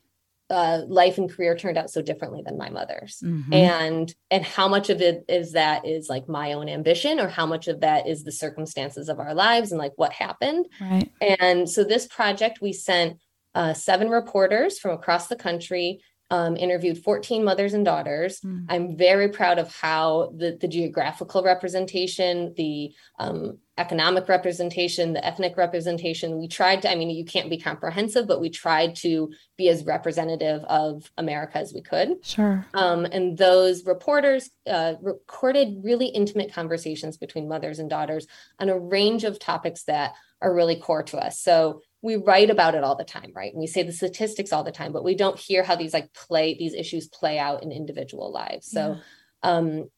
uh, 0.49 0.83
life 0.87 1.19
and 1.19 1.31
career 1.31 1.57
turned 1.57 1.77
out 1.77 1.91
so 1.91 2.01
differently 2.03 2.43
than 2.45 2.57
my 2.57 2.71
mother's. 2.71 3.21
Mm-hmm. 3.25 3.53
and 3.53 4.15
and 4.31 4.45
how 4.45 4.69
much 4.69 4.91
of 4.91 5.01
it 5.01 5.25
is 5.29 5.53
that 5.53 5.87
is 5.87 6.09
like 6.09 6.29
my 6.29 6.53
own 6.53 6.69
ambition 6.69 7.19
or 7.19 7.29
how 7.29 7.47
much 7.47 7.69
of 7.69 7.81
that 7.81 8.07
is 8.07 8.25
the 8.25 8.33
circumstances 8.33 9.09
of 9.09 9.19
our 9.19 9.35
lives 9.35 9.73
and 9.73 9.79
like 9.79 9.93
what 9.97 10.13
happened? 10.13 10.67
Right. 10.81 11.11
And 11.21 11.69
so 11.69 11.85
this 11.85 12.07
project 12.07 12.61
we 12.61 12.73
sent 12.73 13.19
uh, 13.55 13.73
seven 13.73 14.11
reporters 14.11 14.79
from 14.79 14.93
across 14.93 15.29
the 15.29 15.37
country 15.37 16.01
um, 16.31 16.57
interviewed 16.57 16.99
14 16.99 17.45
mothers 17.45 17.75
and 17.75 17.85
daughters. 17.85 18.41
Mm. 18.41 18.67
I'm 18.69 18.97
very 18.97 19.29
proud 19.29 19.59
of 19.59 19.75
how 19.75 20.33
the, 20.37 20.59
the 20.61 20.67
geographical 20.67 21.43
representation, 21.43 22.53
the 22.57 22.93
um, 23.19 23.59
economic 23.79 24.29
representation, 24.29 25.13
the 25.13 25.25
ethnic 25.25 25.57
representation, 25.57 26.39
we 26.39 26.49
tried 26.49 26.83
to, 26.83 26.91
I 26.91 26.95
mean, 26.95 27.11
you 27.11 27.25
can't 27.25 27.51
be 27.51 27.59
comprehensive, 27.59 28.27
but 28.27 28.41
we 28.41 28.51
tried 28.51 28.97
to 28.97 29.31
be 29.57 29.69
as 29.69 29.85
representative 29.85 30.65
of 30.65 31.11
America 31.17 31.59
as 31.59 31.73
we 31.73 31.83
could. 31.83 32.25
Sure. 32.25 32.67
Um, 32.75 33.05
and 33.05 33.37
those 33.39 33.85
reporters 33.85 34.51
uh, 34.67 34.95
recorded 35.03 35.81
really 35.85 36.07
intimate 36.07 36.53
conversations 36.53 37.19
between 37.19 37.49
mothers 37.49 37.79
and 37.79 37.89
daughters 37.89 38.27
on 38.59 38.69
a 38.69 38.79
range 38.79 39.25
of 39.25 39.39
topics 39.39 39.85
that 39.85 40.15
are 40.43 40.55
really 40.55 40.77
core 40.77 41.03
to 41.03 41.19
us. 41.19 41.41
So 41.41 41.83
we 42.07 42.15
write 42.15 42.51
about 42.51 42.77
it 42.77 42.85
all 42.85 42.95
the 42.95 43.05
time, 43.05 43.33
right? 43.35 43.53
And 43.53 43.59
we 43.59 43.67
say 43.67 43.83
the 43.83 43.93
statistics 43.93 44.53
all 44.53 44.63
the 44.63 44.71
time, 44.71 44.93
but 44.93 45.03
we 45.03 45.17
don't 45.17 45.39
hear 45.39 45.65
how 45.65 45.75
these 45.75 45.93
like 45.93 46.13
play 46.15 46.55
these 46.55 46.73
issues 46.73 47.09
play 47.09 47.37
out 47.37 47.65
in 47.65 47.73
individual 47.73 48.33
lives. 48.33 48.71
So 48.71 48.97
yeah. 48.97 49.01
um 49.43 49.89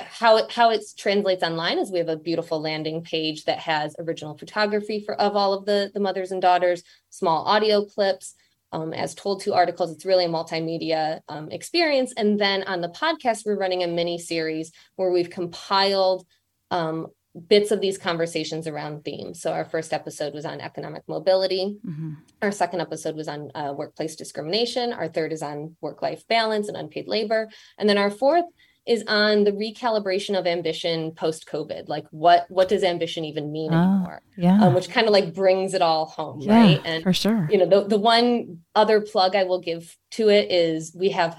how 0.00 0.38
it 0.38 0.50
how 0.50 0.70
it 0.70 0.82
translates 0.96 1.42
online 1.42 1.78
is 1.78 1.90
we 1.90 1.98
have 1.98 2.08
a 2.08 2.16
beautiful 2.16 2.62
landing 2.62 3.02
page 3.02 3.44
that 3.44 3.58
has 3.58 3.94
original 3.98 4.38
photography 4.38 5.04
for 5.04 5.14
of 5.20 5.36
all 5.36 5.52
of 5.52 5.66
the 5.66 5.90
the 5.92 6.00
mothers 6.00 6.32
and 6.32 6.40
daughters, 6.40 6.82
small 7.10 7.44
audio 7.44 7.84
clips, 7.84 8.34
um, 8.72 8.94
as 8.94 9.14
told 9.14 9.42
to 9.42 9.52
articles. 9.52 9.92
It's 9.92 10.06
really 10.06 10.24
a 10.24 10.28
multimedia 10.28 11.20
um, 11.28 11.50
experience. 11.50 12.14
And 12.16 12.40
then 12.40 12.62
on 12.62 12.80
the 12.80 12.88
podcast, 12.88 13.44
we're 13.44 13.58
running 13.58 13.82
a 13.82 13.86
mini 13.86 14.18
series 14.18 14.72
where 14.96 15.10
we've 15.10 15.28
compiled 15.28 16.24
um, 16.70 17.08
bits 17.48 17.70
of 17.70 17.80
these 17.80 17.98
conversations 17.98 18.66
around 18.66 19.04
themes. 19.04 19.42
So 19.42 19.52
our 19.52 19.64
first 19.64 19.92
episode 19.92 20.34
was 20.34 20.44
on 20.44 20.60
economic 20.60 21.02
mobility. 21.08 21.76
Mm-hmm. 21.84 22.12
Our 22.42 22.52
second 22.52 22.80
episode 22.80 23.16
was 23.16 23.28
on 23.28 23.50
uh, 23.54 23.74
workplace 23.76 24.14
discrimination. 24.14 24.92
Our 24.92 25.08
third 25.08 25.32
is 25.32 25.42
on 25.42 25.76
work-life 25.80 26.26
balance 26.28 26.68
and 26.68 26.76
unpaid 26.76 27.08
labor. 27.08 27.48
And 27.78 27.88
then 27.88 27.98
our 27.98 28.10
fourth 28.10 28.44
is 28.86 29.02
on 29.08 29.44
the 29.44 29.52
recalibration 29.52 30.38
of 30.38 30.46
ambition 30.46 31.12
post 31.12 31.46
COVID. 31.46 31.88
Like 31.88 32.04
what 32.10 32.44
what 32.50 32.68
does 32.68 32.84
ambition 32.84 33.24
even 33.24 33.50
mean 33.50 33.72
oh, 33.72 33.78
anymore? 33.78 34.22
Yeah. 34.36 34.62
Um, 34.62 34.74
which 34.74 34.90
kind 34.90 35.06
of 35.06 35.12
like 35.12 35.34
brings 35.34 35.72
it 35.72 35.80
all 35.80 36.04
home, 36.04 36.40
yeah, 36.40 36.54
right? 36.54 36.80
And 36.84 37.02
for 37.02 37.14
sure. 37.14 37.48
You 37.50 37.58
know, 37.58 37.66
the, 37.66 37.88
the 37.88 37.98
one 37.98 38.58
other 38.74 39.00
plug 39.00 39.34
I 39.34 39.44
will 39.44 39.60
give 39.60 39.96
to 40.12 40.28
it 40.28 40.52
is 40.52 40.94
we 40.94 41.08
have 41.10 41.36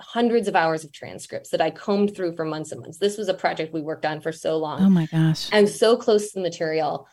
hundreds 0.00 0.48
of 0.48 0.56
hours 0.56 0.84
of 0.84 0.92
transcripts 0.92 1.50
that 1.50 1.60
I 1.60 1.70
combed 1.70 2.14
through 2.14 2.36
for 2.36 2.44
months 2.44 2.72
and 2.72 2.80
months. 2.80 2.98
This 2.98 3.18
was 3.18 3.28
a 3.28 3.34
project 3.34 3.72
we 3.72 3.80
worked 3.80 4.06
on 4.06 4.20
for 4.20 4.32
so 4.32 4.58
long. 4.58 4.82
Oh 4.82 4.90
my 4.90 5.06
gosh. 5.06 5.48
I'm 5.52 5.66
so 5.66 5.96
close 5.96 6.28
to 6.28 6.34
the 6.34 6.42
material, 6.42 7.06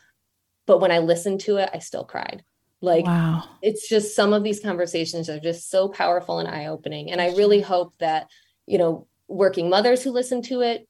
but 0.66 0.80
when 0.80 0.92
I 0.92 0.98
listened 0.98 1.40
to 1.42 1.56
it, 1.56 1.70
I 1.72 1.78
still 1.78 2.04
cried. 2.04 2.42
Like, 2.80 3.06
wow. 3.06 3.44
it's 3.62 3.88
just 3.88 4.14
some 4.14 4.32
of 4.32 4.42
these 4.42 4.60
conversations 4.60 5.30
are 5.30 5.40
just 5.40 5.70
so 5.70 5.88
powerful 5.88 6.38
and 6.38 6.48
eye 6.48 6.66
opening. 6.66 7.10
And 7.10 7.20
I 7.20 7.28
really 7.28 7.60
hope 7.60 7.94
that, 7.98 8.28
you 8.66 8.78
know, 8.78 9.06
working 9.28 9.68
mothers 9.68 10.02
who 10.02 10.10
listen 10.10 10.42
to 10.42 10.60
it 10.60 10.86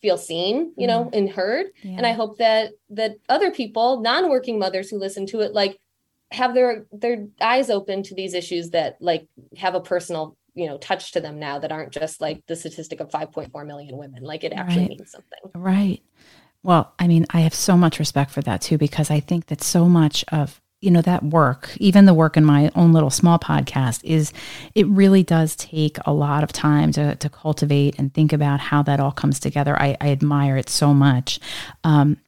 feel 0.00 0.16
seen 0.16 0.72
you 0.76 0.86
know 0.86 1.06
mm. 1.06 1.18
and 1.18 1.28
heard 1.28 1.66
yeah. 1.82 1.96
and 1.96 2.06
i 2.06 2.12
hope 2.12 2.38
that 2.38 2.70
that 2.90 3.16
other 3.28 3.50
people 3.50 4.00
non-working 4.00 4.58
mothers 4.58 4.88
who 4.88 4.98
listen 4.98 5.26
to 5.26 5.40
it 5.40 5.52
like 5.52 5.78
have 6.30 6.54
their 6.54 6.86
their 6.92 7.26
eyes 7.40 7.70
open 7.70 8.02
to 8.02 8.14
these 8.14 8.34
issues 8.34 8.70
that 8.70 8.96
like 9.00 9.26
have 9.56 9.74
a 9.74 9.80
personal 9.80 10.36
you 10.54 10.66
know 10.66 10.78
touch 10.78 11.12
to 11.12 11.20
them 11.20 11.38
now 11.38 11.58
that 11.58 11.72
aren't 11.72 11.92
just 11.92 12.20
like 12.20 12.44
the 12.46 12.56
statistic 12.56 13.00
of 13.00 13.10
5.4 13.10 13.66
million 13.66 13.96
women 13.96 14.22
like 14.22 14.44
it 14.44 14.52
actually 14.52 14.80
right. 14.80 14.88
means 14.90 15.10
something. 15.10 15.38
Right. 15.54 16.02
Well 16.62 16.94
i 16.98 17.06
mean 17.06 17.26
i 17.30 17.40
have 17.40 17.54
so 17.54 17.76
much 17.76 17.98
respect 17.98 18.30
for 18.30 18.40
that 18.42 18.62
too 18.62 18.78
because 18.78 19.10
i 19.10 19.20
think 19.20 19.46
that 19.46 19.62
so 19.62 19.86
much 19.86 20.24
of 20.32 20.60
you 20.84 20.90
know 20.90 21.02
that 21.02 21.22
work 21.22 21.70
even 21.78 22.04
the 22.04 22.12
work 22.12 22.36
in 22.36 22.44
my 22.44 22.70
own 22.74 22.92
little 22.92 23.10
small 23.10 23.38
podcast 23.38 24.04
is 24.04 24.32
it 24.74 24.86
really 24.86 25.22
does 25.22 25.56
take 25.56 25.96
a 26.04 26.12
lot 26.12 26.44
of 26.44 26.52
time 26.52 26.92
to, 26.92 27.14
to 27.16 27.28
cultivate 27.30 27.98
and 27.98 28.12
think 28.12 28.34
about 28.34 28.60
how 28.60 28.82
that 28.82 29.00
all 29.00 29.12
comes 29.12 29.40
together. 29.40 29.80
I, 29.80 29.96
I 30.00 30.10
admire 30.10 30.58
it 30.58 30.68
so 30.68 30.92
much. 30.92 31.40
Um, 31.84 32.18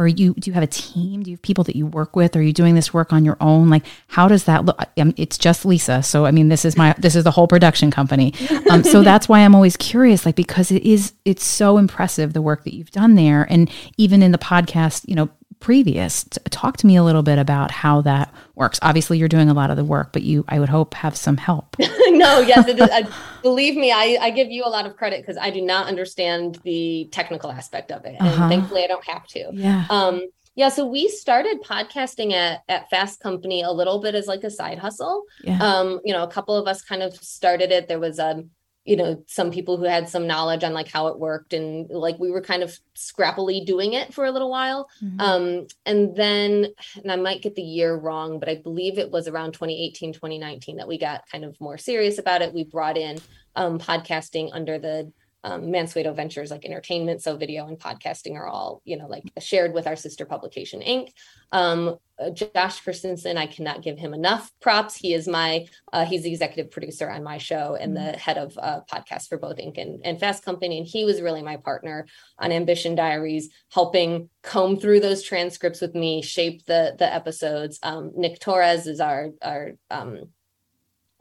are 0.00 0.08
you 0.08 0.32
do 0.34 0.50
you 0.50 0.54
have 0.54 0.62
a 0.62 0.66
team? 0.68 1.22
Do 1.22 1.30
you 1.30 1.36
have 1.36 1.42
people 1.42 1.62
that 1.64 1.76
you 1.76 1.86
work 1.86 2.16
with? 2.16 2.34
Are 2.34 2.42
you 2.42 2.54
doing 2.54 2.74
this 2.74 2.94
work 2.94 3.12
on 3.12 3.24
your 3.24 3.36
own? 3.38 3.68
Like 3.68 3.84
how 4.08 4.28
does 4.28 4.44
that 4.44 4.64
look? 4.64 4.80
It's 4.96 5.36
just 5.36 5.66
lisa. 5.66 6.02
So 6.02 6.24
i 6.24 6.30
mean 6.30 6.48
this 6.48 6.64
is 6.64 6.76
my 6.76 6.94
this 6.98 7.14
is 7.14 7.24
the 7.24 7.30
whole 7.30 7.46
production 7.46 7.90
company. 7.90 8.32
Um, 8.70 8.82
so 8.82 9.02
that's 9.10 9.28
why 9.28 9.40
i'm 9.40 9.54
always 9.54 9.76
curious 9.76 10.24
like 10.24 10.36
because 10.36 10.70
it 10.70 10.82
is 10.84 11.12
it's 11.24 11.44
so 11.44 11.76
impressive 11.76 12.32
the 12.32 12.42
work 12.42 12.64
that 12.64 12.74
you've 12.74 12.90
done 12.90 13.14
there. 13.14 13.46
And 13.50 13.70
even 13.98 14.22
in 14.22 14.32
the 14.32 14.38
podcast 14.38 15.06
you 15.06 15.14
know 15.14 15.28
previous. 15.60 16.24
Talk 16.50 16.78
to 16.78 16.86
me 16.86 16.96
a 16.96 17.04
little 17.04 17.22
bit 17.22 17.38
about 17.38 17.70
how 17.70 18.00
that 18.02 18.34
works. 18.54 18.78
Obviously, 18.82 19.18
you're 19.18 19.28
doing 19.28 19.48
a 19.48 19.54
lot 19.54 19.70
of 19.70 19.76
the 19.76 19.84
work, 19.84 20.12
but 20.12 20.22
you, 20.22 20.44
I 20.48 20.58
would 20.58 20.68
hope, 20.68 20.94
have 20.94 21.16
some 21.16 21.36
help. 21.36 21.76
no, 21.78 22.40
yes, 22.40 22.66
it 22.66 22.78
is. 22.78 22.88
I, 22.90 23.06
believe 23.42 23.76
me, 23.76 23.92
I, 23.92 24.18
I 24.20 24.30
give 24.30 24.50
you 24.50 24.64
a 24.64 24.68
lot 24.68 24.86
of 24.86 24.96
credit 24.96 25.20
because 25.20 25.36
I 25.36 25.50
do 25.50 25.60
not 25.60 25.86
understand 25.86 26.58
the 26.64 27.08
technical 27.12 27.50
aspect 27.50 27.92
of 27.92 28.04
it, 28.04 28.16
and 28.18 28.28
uh-huh. 28.28 28.48
thankfully, 28.48 28.84
I 28.84 28.86
don't 28.86 29.06
have 29.06 29.26
to. 29.28 29.50
Yeah. 29.52 29.86
Um, 29.90 30.26
yeah, 30.56 30.68
so 30.68 30.84
we 30.84 31.08
started 31.08 31.62
podcasting 31.62 32.32
at 32.32 32.62
at 32.68 32.90
Fast 32.90 33.20
Company 33.20 33.62
a 33.62 33.70
little 33.70 34.00
bit 34.00 34.14
as 34.14 34.26
like 34.26 34.42
a 34.44 34.50
side 34.50 34.78
hustle. 34.78 35.24
Yeah. 35.44 35.62
Um, 35.62 36.00
you 36.04 36.12
know, 36.12 36.24
a 36.24 36.30
couple 36.30 36.56
of 36.56 36.66
us 36.66 36.82
kind 36.82 37.02
of 37.02 37.14
started 37.14 37.70
it. 37.70 37.86
There 37.86 38.00
was 38.00 38.18
a 38.18 38.32
um, 38.32 38.50
you 38.84 38.96
know 38.96 39.22
some 39.26 39.50
people 39.50 39.76
who 39.76 39.84
had 39.84 40.08
some 40.08 40.26
knowledge 40.26 40.64
on 40.64 40.72
like 40.72 40.88
how 40.88 41.08
it 41.08 41.18
worked 41.18 41.52
and 41.52 41.88
like 41.90 42.18
we 42.18 42.30
were 42.30 42.40
kind 42.40 42.62
of 42.62 42.78
scrappily 42.96 43.64
doing 43.64 43.92
it 43.92 44.12
for 44.14 44.24
a 44.24 44.30
little 44.30 44.50
while 44.50 44.88
mm-hmm. 45.02 45.20
um 45.20 45.66
and 45.84 46.16
then 46.16 46.66
and 47.02 47.12
i 47.12 47.16
might 47.16 47.42
get 47.42 47.54
the 47.54 47.62
year 47.62 47.94
wrong 47.94 48.38
but 48.38 48.48
i 48.48 48.54
believe 48.54 48.98
it 48.98 49.10
was 49.10 49.28
around 49.28 49.52
2018 49.52 50.12
2019 50.14 50.76
that 50.76 50.88
we 50.88 50.98
got 50.98 51.28
kind 51.30 51.44
of 51.44 51.60
more 51.60 51.76
serious 51.76 52.18
about 52.18 52.42
it 52.42 52.54
we 52.54 52.64
brought 52.64 52.96
in 52.96 53.18
um 53.56 53.78
podcasting 53.78 54.48
under 54.52 54.78
the 54.78 55.12
um, 55.44 55.62
Mansueto 55.62 56.14
Ventures 56.14 56.50
like 56.50 56.64
entertainment. 56.64 57.22
So 57.22 57.36
video 57.36 57.66
and 57.66 57.78
podcasting 57.78 58.34
are 58.34 58.46
all, 58.46 58.82
you 58.84 58.96
know, 58.96 59.06
like 59.06 59.24
shared 59.38 59.72
with 59.72 59.86
our 59.86 59.96
sister 59.96 60.26
publication 60.26 60.80
Inc. 60.80 61.08
Um, 61.52 61.96
uh, 62.18 62.30
Josh 62.30 62.80
Christensen, 62.80 63.38
I 63.38 63.46
cannot 63.46 63.82
give 63.82 63.98
him 63.98 64.12
enough 64.12 64.52
props. 64.60 64.94
He 64.94 65.14
is 65.14 65.26
my, 65.26 65.66
uh, 65.92 66.04
he's 66.04 66.22
the 66.22 66.30
executive 66.30 66.70
producer 66.70 67.08
on 67.08 67.22
my 67.22 67.38
show 67.38 67.76
and 67.80 67.96
the 67.96 68.00
mm-hmm. 68.00 68.18
head 68.18 68.36
of 68.36 68.58
uh, 68.58 68.80
podcast 68.92 69.28
for 69.28 69.38
both 69.38 69.56
Inc. 69.56 69.78
And, 69.78 70.04
and 70.04 70.20
Fast 70.20 70.44
Company. 70.44 70.78
And 70.78 70.86
he 70.86 71.04
was 71.04 71.22
really 71.22 71.42
my 71.42 71.56
partner 71.56 72.06
on 72.38 72.52
Ambition 72.52 72.94
Diaries, 72.94 73.48
helping 73.72 74.28
comb 74.42 74.78
through 74.78 75.00
those 75.00 75.22
transcripts 75.22 75.80
with 75.80 75.94
me, 75.94 76.20
shape 76.22 76.66
the 76.66 76.94
the 76.98 77.12
episodes. 77.12 77.78
Um, 77.82 78.12
Nick 78.14 78.38
Torres 78.40 78.86
is 78.86 79.00
our 79.00 79.30
our 79.42 79.72
um, 79.90 80.30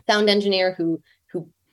sound 0.10 0.30
engineer 0.30 0.74
who 0.74 1.02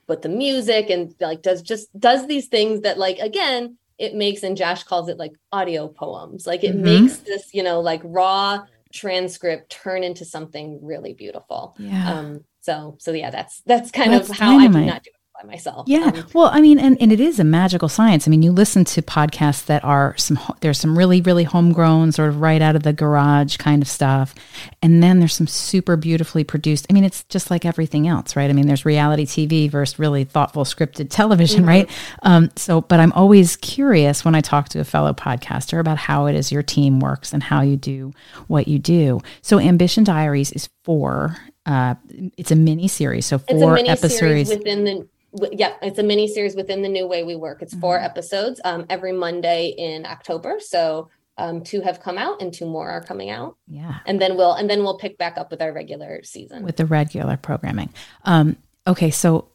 but 0.07 0.21
the 0.21 0.29
music 0.29 0.89
and 0.89 1.13
like 1.19 1.41
does 1.41 1.61
just 1.61 1.87
does 1.99 2.27
these 2.27 2.47
things 2.47 2.81
that 2.81 2.97
like 2.97 3.19
again 3.19 3.77
it 3.97 4.15
makes 4.15 4.43
and 4.43 4.57
Josh 4.57 4.83
calls 4.83 5.09
it 5.09 5.17
like 5.17 5.33
audio 5.51 5.87
poems 5.87 6.47
like 6.47 6.63
it 6.63 6.75
mm-hmm. 6.75 6.83
makes 6.83 7.17
this 7.17 7.53
you 7.53 7.63
know 7.63 7.79
like 7.79 8.01
raw 8.03 8.63
transcript 8.93 9.69
turn 9.69 10.03
into 10.03 10.25
something 10.25 10.79
really 10.81 11.13
beautiful 11.13 11.75
yeah 11.77 12.13
um 12.13 12.43
so 12.61 12.95
so 12.99 13.11
yeah 13.11 13.29
that's 13.29 13.61
that's 13.65 13.91
kind 13.91 14.13
of 14.13 14.27
how 14.29 14.57
dynamite. 14.57 14.75
I 14.75 14.79
do 14.79 14.85
not 14.85 15.03
do 15.03 15.11
by 15.41 15.47
myself. 15.47 15.87
Yeah. 15.87 16.11
Um, 16.13 16.25
well, 16.33 16.49
I 16.51 16.61
mean, 16.61 16.79
and, 16.79 16.99
and 16.99 17.11
it 17.11 17.19
is 17.19 17.39
a 17.39 17.43
magical 17.43 17.89
science. 17.89 18.27
I 18.27 18.31
mean, 18.31 18.41
you 18.41 18.51
listen 18.51 18.83
to 18.85 19.01
podcasts 19.01 19.65
that 19.65 19.83
are 19.83 20.15
some, 20.17 20.39
there's 20.61 20.79
some 20.79 20.97
really, 20.97 21.21
really 21.21 21.43
homegrown, 21.43 22.11
sort 22.11 22.29
of 22.29 22.41
right 22.41 22.61
out 22.61 22.75
of 22.75 22.83
the 22.83 22.93
garage 22.93 23.57
kind 23.57 23.81
of 23.81 23.87
stuff. 23.87 24.33
And 24.81 25.03
then 25.03 25.19
there's 25.19 25.35
some 25.35 25.47
super 25.47 25.95
beautifully 25.95 26.43
produced. 26.43 26.87
I 26.89 26.93
mean, 26.93 27.03
it's 27.03 27.23
just 27.25 27.51
like 27.51 27.65
everything 27.65 28.07
else, 28.07 28.35
right? 28.35 28.49
I 28.49 28.53
mean, 28.53 28.67
there's 28.67 28.85
reality 28.85 29.25
TV 29.25 29.69
versus 29.69 29.99
really 29.99 30.23
thoughtful 30.23 30.63
scripted 30.63 31.09
television, 31.09 31.61
mm-hmm. 31.61 31.69
right? 31.69 31.89
Um, 32.23 32.49
so, 32.55 32.81
but 32.81 32.99
I'm 32.99 33.13
always 33.13 33.57
curious 33.57 34.25
when 34.25 34.35
I 34.35 34.41
talk 34.41 34.69
to 34.69 34.79
a 34.79 34.83
fellow 34.83 35.13
podcaster 35.13 35.79
about 35.79 35.97
how 35.97 36.25
it 36.25 36.35
is 36.35 36.51
your 36.51 36.63
team 36.63 36.99
works 36.99 37.33
and 37.33 37.43
how 37.43 37.61
you 37.61 37.77
do 37.77 38.13
what 38.47 38.67
you 38.67 38.79
do. 38.79 39.21
So, 39.41 39.59
Ambition 39.59 40.03
Diaries 40.03 40.51
is 40.51 40.69
four 40.83 41.37
uh, 41.67 41.95
it's 42.37 42.51
a 42.51 42.55
mini 42.55 42.87
series, 42.87 43.25
so 43.25 43.37
four 43.37 43.77
episodes 43.77 44.49
within 44.49 44.85
the 44.85 45.07
yeah, 45.51 45.73
it's 45.81 45.99
a 45.99 46.03
mini 46.03 46.27
series 46.27 46.55
within 46.55 46.81
the 46.81 46.89
new 46.89 47.05
way 47.05 47.23
we 47.23 47.35
work. 47.35 47.61
It's 47.61 47.75
4 47.75 47.97
mm-hmm. 47.97 48.05
episodes 48.05 48.61
um, 48.63 48.85
every 48.89 49.11
Monday 49.11 49.75
in 49.77 50.05
October. 50.05 50.57
So 50.59 51.09
um, 51.37 51.63
two 51.63 51.81
have 51.81 51.99
come 51.99 52.17
out 52.17 52.41
and 52.41 52.53
two 52.53 52.65
more 52.65 52.89
are 52.89 53.03
coming 53.03 53.29
out. 53.29 53.57
Yeah, 53.67 53.99
and 54.05 54.19
then 54.19 54.37
we'll 54.37 54.53
and 54.53 54.69
then 54.69 54.83
we'll 54.83 54.97
pick 54.97 55.17
back 55.17 55.37
up 55.37 55.51
with 55.51 55.61
our 55.61 55.71
regular 55.71 56.23
season 56.23 56.63
with 56.63 56.77
the 56.77 56.85
regular 56.85 57.37
programming. 57.37 57.93
Um, 58.23 58.57
okay, 58.87 59.11
so 59.11 59.49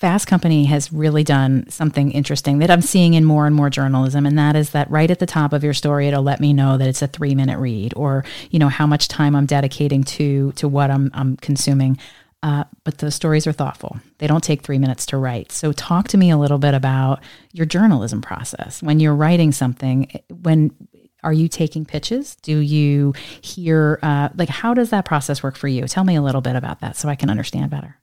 Fast 0.00 0.26
Company 0.26 0.64
has 0.64 0.90
really 0.90 1.22
done 1.22 1.68
something 1.68 2.10
interesting 2.12 2.60
that 2.60 2.70
I'm 2.70 2.80
seeing 2.80 3.12
in 3.12 3.22
more 3.22 3.46
and 3.46 3.54
more 3.54 3.68
journalism, 3.68 4.24
and 4.24 4.38
that 4.38 4.56
is 4.56 4.70
that 4.70 4.90
right 4.90 5.10
at 5.10 5.18
the 5.18 5.26
top 5.26 5.52
of 5.52 5.62
your 5.62 5.74
story, 5.74 6.08
it'll 6.08 6.22
let 6.22 6.40
me 6.40 6.54
know 6.54 6.78
that 6.78 6.88
it's 6.88 7.02
a 7.02 7.06
three 7.06 7.34
minute 7.34 7.58
read, 7.58 7.92
or 7.94 8.24
you 8.50 8.58
know 8.58 8.70
how 8.70 8.86
much 8.86 9.08
time 9.08 9.36
I'm 9.36 9.44
dedicating 9.44 10.02
to 10.04 10.52
to 10.52 10.68
what 10.68 10.90
I'm 10.90 11.10
I'm 11.12 11.36
consuming. 11.36 11.98
Uh, 12.42 12.64
but 12.84 12.96
the 12.96 13.10
stories 13.10 13.46
are 13.46 13.52
thoughtful. 13.52 14.00
They 14.16 14.26
don't 14.26 14.42
take 14.42 14.62
three 14.62 14.78
minutes 14.78 15.04
to 15.06 15.18
write. 15.18 15.52
So, 15.52 15.72
talk 15.72 16.08
to 16.08 16.16
me 16.16 16.30
a 16.30 16.38
little 16.38 16.56
bit 16.56 16.72
about 16.72 17.22
your 17.52 17.66
journalism 17.66 18.22
process. 18.22 18.82
When 18.82 19.00
you're 19.00 19.14
writing 19.14 19.52
something, 19.52 20.10
when 20.30 20.74
are 21.22 21.34
you 21.34 21.46
taking 21.46 21.84
pitches? 21.84 22.36
Do 22.36 22.56
you 22.56 23.12
hear, 23.42 23.98
uh, 24.02 24.30
like, 24.34 24.48
how 24.48 24.72
does 24.72 24.88
that 24.88 25.04
process 25.04 25.42
work 25.42 25.58
for 25.58 25.68
you? 25.68 25.86
Tell 25.86 26.04
me 26.04 26.16
a 26.16 26.22
little 26.22 26.40
bit 26.40 26.56
about 26.56 26.80
that 26.80 26.96
so 26.96 27.10
I 27.10 27.16
can 27.16 27.28
understand 27.28 27.70
better. 27.70 27.99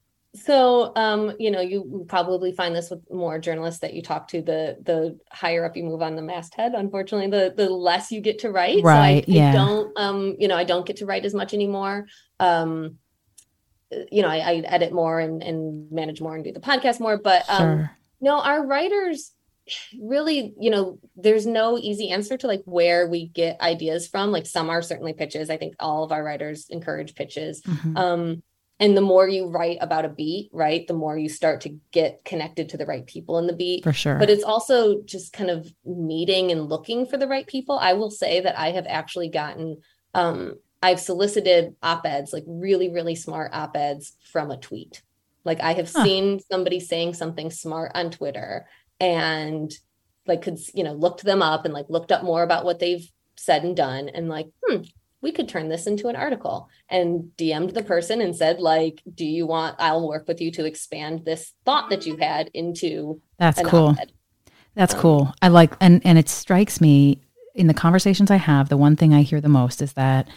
So, 0.48 0.94
um, 0.96 1.34
you 1.40 1.52
know, 1.52 1.60
you 1.60 2.06
probably 2.08 2.54
find 2.54 2.74
this 2.74 2.90
with 2.90 3.02
more 3.12 3.38
journalists 3.38 3.82
that 3.82 3.94
you 3.94 4.02
talk 4.02 4.30
to. 4.30 4.42
The 4.42 4.78
the 4.82 5.20
higher 5.30 5.66
up 5.66 5.76
you 5.76 5.84
move 5.84 6.02
on 6.02 6.16
the 6.16 6.22
masthead, 6.22 6.74
unfortunately, 6.74 7.30
the 7.30 7.54
the 7.54 7.70
less 7.70 8.14
you 8.14 8.22
get 8.22 8.40
to 8.40 8.52
write. 8.52 8.82
Right. 8.82 9.26
So 9.26 9.34
I, 9.34 9.36
yeah. 9.36 9.50
I 9.50 9.52
don't, 9.52 10.00
um, 10.00 10.36
you 10.40 10.48
know, 10.48 10.56
I 10.56 10.64
don't 10.64 10.86
get 10.86 10.96
to 10.98 11.06
write 11.06 11.26
as 11.26 11.34
much 11.34 11.54
anymore. 11.54 12.08
Um, 12.40 12.98
you 14.10 14.22
know, 14.22 14.30
I, 14.30 14.38
I, 14.38 14.54
edit 14.60 14.94
more 14.94 15.20
and, 15.20 15.44
and 15.44 15.92
manage 15.92 16.22
more 16.22 16.36
and 16.36 16.46
do 16.46 16.54
the 16.54 16.62
podcast 16.62 17.02
more. 17.02 17.18
But 17.18 17.44
um, 17.50 17.60
sure. 17.60 17.92
no, 18.22 18.40
our 18.40 18.66
writers 18.66 19.34
really, 20.02 20.54
you 20.58 20.70
know, 20.70 20.98
there's 21.18 21.46
no 21.46 21.78
easy 21.78 22.10
answer 22.10 22.38
to 22.38 22.48
like 22.48 22.64
where 22.64 23.10
we 23.10 23.28
get 23.28 23.60
ideas 23.60 24.08
from. 24.08 24.32
Like 24.32 24.46
some 24.46 24.70
are 24.70 24.82
certainly 24.82 25.12
pitches. 25.12 25.50
I 25.50 25.58
think 25.58 25.76
all 25.78 26.06
of 26.06 26.14
our 26.14 26.24
writers 26.24 26.68
encourage 26.70 27.16
pitches. 27.16 27.62
Mm-hmm. 27.64 27.98
Um, 27.98 28.44
and 28.80 28.96
the 28.96 29.02
more 29.02 29.28
you 29.28 29.48
write 29.48 29.78
about 29.82 30.06
a 30.06 30.10
beat, 30.10 30.50
right, 30.54 30.86
the 30.88 30.94
more 30.94 31.18
you 31.18 31.30
start 31.30 31.62
to 31.62 31.78
get 31.92 32.24
connected 32.24 32.70
to 32.70 32.78
the 32.78 32.86
right 32.86 33.06
people 33.06 33.40
in 33.40 33.48
the 33.48 33.54
beat. 33.54 33.84
For 33.84 33.94
sure. 33.94 34.20
But 34.20 34.30
it's 34.30 34.44
also 34.44 35.02
just 35.02 35.34
kind 35.34 35.50
of 35.50 35.72
meeting 35.84 36.52
and 36.52 36.70
looking 36.70 37.06
for 37.06 37.18
the 37.18 37.28
right 37.28 37.48
people. 37.48 37.80
I 37.80 37.94
will 37.94 38.12
say 38.12 38.40
that 38.42 38.58
I 38.58 38.72
have 38.72 38.86
actually 38.88 39.30
gotten 39.30 39.78
um, 40.14 40.56
I've 40.82 41.00
solicited 41.00 41.76
op-eds, 41.82 42.34
like 42.34 42.44
really, 42.48 42.90
really 42.90 43.16
smart 43.16 43.52
op-eds 43.54 44.16
from 44.32 44.52
a 44.52 44.58
tweet. 44.58 45.02
Like 45.44 45.62
I 45.62 45.74
have 45.74 45.92
huh. 45.92 46.04
seen 46.04 46.40
somebody 46.52 46.80
saying 46.80 47.14
something 47.14 47.50
smart 47.50 47.92
on 47.96 48.12
Twitter 48.12 48.68
and 49.00 49.72
like 50.26 50.42
could, 50.42 50.60
you 50.74 50.84
know, 50.84 50.94
looked 50.94 51.24
them 51.24 51.42
up 51.42 51.66
and 51.66 51.74
like 51.74 51.86
looked 51.90 52.12
up 52.12 52.24
more 52.24 52.44
about 52.44 52.66
what 52.66 52.80
they've 52.80 53.10
said 53.38 53.64
and 53.64 53.76
done 53.76 54.10
and 54.10 54.30
like, 54.30 54.48
hmm, 54.64 54.82
we 55.22 55.32
could 55.32 55.50
turn 55.50 55.70
this 55.70 55.88
into 55.88 56.08
an 56.08 56.16
article 56.16 56.70
and 56.90 57.32
DM'd 57.38 57.74
the 57.74 57.84
person 57.84 58.22
and 58.22 58.36
said, 58.36 58.60
like, 58.60 59.02
do 59.14 59.26
you 59.26 59.48
want, 59.48 59.76
I'll 59.80 60.08
work 60.08 60.28
with 60.28 60.42
you 60.42 60.52
to 60.52 60.66
expand 60.66 61.26
this 61.26 61.54
thought 61.66 61.90
that 61.90 62.06
you 62.06 62.18
had 62.18 62.50
into 62.54 63.22
That's 63.40 63.62
cool. 63.64 63.90
Op-ed. 63.90 64.12
That's 64.76 64.94
um, 64.94 65.00
cool. 65.00 65.34
I 65.42 65.48
like, 65.48 65.74
and, 65.82 66.02
and 66.06 66.20
it 66.20 66.30
strikes 66.30 66.80
me 66.80 67.22
in 67.56 67.68
the 67.68 67.74
conversations 67.74 68.30
I 68.30 68.36
have, 68.36 68.70
the 68.70 68.78
one 68.78 68.96
thing 68.96 69.14
I 69.14 69.24
hear 69.24 69.42
the 69.42 69.50
most 69.50 69.82
is 69.82 69.94
that 69.94 70.28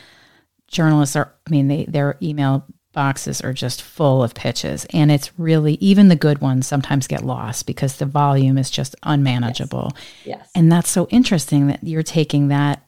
journalists 0.67 1.15
are, 1.15 1.35
I 1.47 1.51
mean, 1.51 1.69
they, 1.69 1.85
their 1.85 2.17
email 2.23 2.65
boxes 2.93 3.43
are 3.43 3.53
just 3.53 3.83
full 3.83 4.23
of 4.23 4.35
pitches. 4.35 4.87
And 4.95 5.13
it's 5.13 5.39
really, 5.39 5.75
even 5.75 6.09
the 6.09 6.17
good 6.17 6.41
ones 6.41 6.67
sometimes 6.67 7.07
get 7.07 7.25
lost 7.25 7.67
because 7.67 7.97
the 7.97 8.07
volume 8.07 8.57
is 8.57 8.71
just 8.71 8.97
unmanageable. 9.03 9.93
Yes. 10.25 10.39
yes. 10.39 10.51
And 10.55 10.73
that's 10.73 10.89
so 10.89 11.07
interesting 11.11 11.67
that 11.67 11.85
you're 11.85 12.03
taking 12.03 12.49
that 12.49 12.83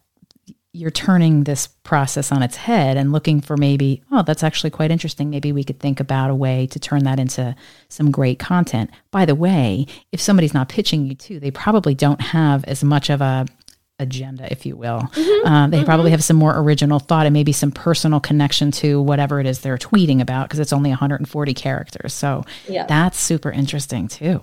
you're 0.74 0.90
turning 0.90 1.44
this 1.44 1.66
process 1.66 2.32
on 2.32 2.42
its 2.42 2.56
head 2.56 2.96
and 2.96 3.12
looking 3.12 3.42
for 3.42 3.58
maybe, 3.58 4.02
oh, 4.10 4.22
that's 4.22 4.42
actually 4.42 4.70
quite 4.70 4.90
interesting. 4.90 5.28
Maybe 5.28 5.52
we 5.52 5.64
could 5.64 5.78
think 5.78 6.00
about 6.00 6.30
a 6.30 6.34
way 6.34 6.66
to 6.68 6.78
turn 6.78 7.04
that 7.04 7.18
into 7.18 7.54
some 7.88 8.10
great 8.10 8.38
content. 8.38 8.90
By 9.10 9.26
the 9.26 9.34
way, 9.34 9.86
if 10.12 10.20
somebody's 10.20 10.54
not 10.54 10.70
pitching 10.70 11.04
you 11.04 11.14
to, 11.14 11.38
they 11.38 11.50
probably 11.50 11.94
don't 11.94 12.20
have 12.20 12.64
as 12.64 12.82
much 12.82 13.10
of 13.10 13.20
a 13.20 13.46
agenda, 13.98 14.50
if 14.50 14.64
you 14.64 14.74
will. 14.74 15.00
Mm-hmm. 15.00 15.46
Um, 15.46 15.70
they 15.70 15.78
mm-hmm. 15.78 15.86
probably 15.86 16.10
have 16.10 16.24
some 16.24 16.36
more 16.36 16.58
original 16.58 16.98
thought 16.98 17.26
and 17.26 17.34
maybe 17.34 17.52
some 17.52 17.70
personal 17.70 18.18
connection 18.18 18.70
to 18.72 19.00
whatever 19.00 19.40
it 19.40 19.46
is 19.46 19.60
they're 19.60 19.78
tweeting 19.78 20.20
about 20.20 20.48
because 20.48 20.58
it's 20.58 20.72
only 20.72 20.90
140 20.90 21.54
characters. 21.54 22.14
So 22.14 22.44
yeah. 22.66 22.86
that's 22.86 23.18
super 23.18 23.50
interesting 23.50 24.08
too. 24.08 24.42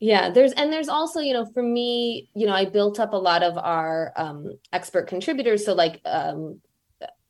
Yeah, 0.00 0.30
there's 0.30 0.52
and 0.52 0.72
there's 0.72 0.88
also, 0.88 1.20
you 1.20 1.32
know, 1.32 1.46
for 1.46 1.62
me, 1.62 2.28
you 2.34 2.46
know, 2.46 2.52
I 2.52 2.64
built 2.64 3.00
up 3.00 3.12
a 3.12 3.16
lot 3.16 3.42
of 3.42 3.56
our 3.56 4.12
um, 4.16 4.58
expert 4.72 5.06
contributors. 5.06 5.64
So 5.64 5.72
like 5.72 6.00
um, 6.04 6.60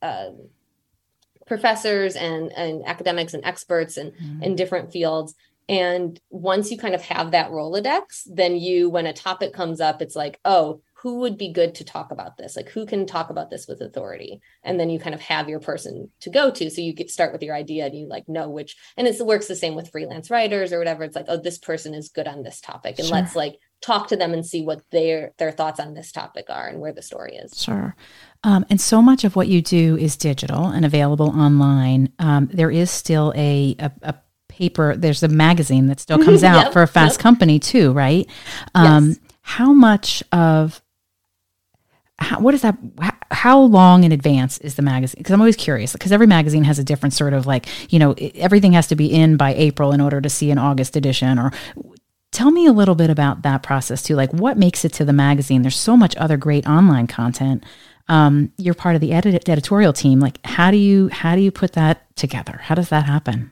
uh, 0.03 0.31
professors 1.47 2.17
and 2.17 2.53
and 2.53 2.87
academics 2.87 3.35
and 3.35 3.45
experts 3.45 3.97
and 3.97 4.13
mm-hmm. 4.13 4.43
in 4.43 4.57
different 4.57 4.93
fields 4.93 5.35
and 5.69 6.21
once 6.31 6.71
you 6.71 6.79
kind 6.79 6.95
of 6.95 7.03
have 7.03 7.31
that 7.31 7.51
rolodex 7.51 8.23
then 8.27 8.57
you 8.57 8.89
when 8.89 9.07
a 9.07 9.13
topic 9.13 9.53
comes 9.53 9.81
up 9.81 10.01
it's 10.01 10.17
like 10.17 10.39
oh 10.45 10.81
who 11.05 11.19
would 11.19 11.37
be 11.37 11.53
good 11.53 11.75
to 11.75 11.85
talk 11.85 12.11
about 12.11 12.39
this? 12.39 12.57
Like 12.57 12.71
who 12.71 12.87
can 12.87 13.05
talk 13.05 13.29
about 13.29 13.51
this 13.51 13.67
with 13.69 13.83
authority? 13.83 14.41
And 14.63 14.81
then 14.81 14.89
you 14.89 14.99
kind 14.99 15.15
of 15.15 15.21
have 15.21 15.51
your 15.51 15.61
person 15.61 16.11
to 16.21 16.31
go 16.31 16.51
to 16.51 16.71
so 16.71 16.81
you 16.81 16.95
get 16.95 17.11
start 17.11 17.31
with 17.31 17.43
your 17.43 17.55
idea 17.55 17.85
and 17.85 17.95
you 17.95 18.09
like 18.09 18.27
know 18.27 18.49
which 18.49 18.75
and 18.97 19.07
it 19.07 19.15
works 19.21 19.47
the 19.47 19.55
same 19.55 19.75
with 19.75 19.91
freelance 19.91 20.31
writers 20.31 20.73
or 20.73 20.79
whatever. 20.79 21.05
It's 21.05 21.15
like 21.15 21.27
oh 21.29 21.37
this 21.37 21.59
person 21.59 21.93
is 21.93 22.09
good 22.09 22.27
on 22.27 22.43
this 22.43 22.59
topic. 22.59 22.99
And 22.99 23.07
sure. 23.07 23.19
let's 23.19 23.37
like 23.37 23.59
talk 23.83 24.09
to 24.09 24.17
them 24.17 24.33
and 24.33 24.47
see 24.47 24.63
what 24.63 24.81
their 24.93 25.35
their 25.37 25.53
thoughts 25.53 25.79
on 25.79 25.93
this 25.93 26.11
topic 26.11 26.47
are 26.49 26.69
and 26.69 26.81
where 26.81 26.95
the 26.95 27.03
story 27.03 27.37
is. 27.37 27.53
Sure. 27.55 27.95
Um, 28.43 28.65
and 28.71 28.81
so 28.81 29.03
much 29.03 29.25
of 29.25 29.37
what 29.37 29.49
you 29.49 29.61
do 29.61 29.99
is 29.99 30.17
digital 30.17 30.69
and 30.69 30.87
available 30.87 31.39
online. 31.39 32.15
Um, 32.19 32.49
there 32.51 32.71
is 32.71 32.91
still 32.91 33.31
a, 33.37 33.77
a, 33.79 33.93
a 34.01 34.15
paper 34.49 34.97
there's 34.97 35.23
a 35.23 35.29
magazine 35.29 35.89
that 35.89 36.01
still 36.01 36.19
comes 36.25 36.43
out 36.43 36.65
yep, 36.65 36.73
for 36.73 36.81
a 36.81 36.87
fast 36.87 37.19
yep. 37.19 37.23
company 37.23 37.59
too 37.59 37.93
right? 37.93 38.27
Um, 38.75 39.09
yes. 39.09 39.19
how 39.43 39.75
much 39.75 40.23
of 40.33 40.81
how, 42.19 42.41
what 42.41 42.55
is 42.55 42.63
that? 42.63 42.77
How 43.31 43.61
long 43.61 44.05
in 44.05 44.13
advance 44.13 44.59
is 44.59 44.77
the 44.77 44.83
magazine? 44.83 45.19
Because 45.19 45.33
I'm 45.33 45.41
always 45.41 45.57
curious. 45.57 45.93
Because 45.93 46.13
every 46.13 46.27
magazine 46.27 46.65
has 46.65 46.79
a 46.79 46.85
different 46.85 47.13
sort 47.13 47.33
of 47.33 47.47
like, 47.47 47.67
you 47.93 47.99
know, 47.99 48.15
everything 48.37 48.73
has 48.73 48.87
to 48.89 48.97
be 48.97 49.07
in 49.07 49.37
by 49.37 49.55
April 49.55 49.93
in 49.93 50.01
order 50.01 50.21
to 50.21 50.31
see 50.31 50.51
an 50.51 50.59
August 50.59 50.97
edition. 50.97 51.39
Or 51.39 51.53
tell 52.31 52.51
me 52.51 52.67
a 52.67 52.73
little 52.73 52.95
bit 52.95 53.11
about 53.11 53.43
that 53.43 53.63
process 53.63 54.03
too. 54.03 54.15
Like, 54.15 54.33
what 54.33 54.57
makes 54.57 54.85
it 54.85 54.93
to 54.95 55.05
the 55.05 55.13
magazine? 55.13 55.63
There's 55.63 55.77
so 55.77 55.97
much 55.97 56.17
other 56.17 56.37
great 56.37 56.67
online 56.67 57.09
content. 57.09 57.65
Um, 58.09 58.53
you're 58.59 58.75
part 58.75 58.95
of 58.95 59.01
the 59.01 59.13
edit- 59.13 59.49
editorial 59.49 59.93
team. 59.93 60.21
Like, 60.21 60.39
how 60.45 60.71
do 60.71 60.77
you 60.77 61.09
how 61.09 61.35
do 61.35 61.41
you 61.41 61.51
put 61.51 61.73
that 61.73 62.15
together? 62.17 62.61
How 62.63 62.75
does 62.75 62.91
that 62.91 63.07
happen? 63.07 63.51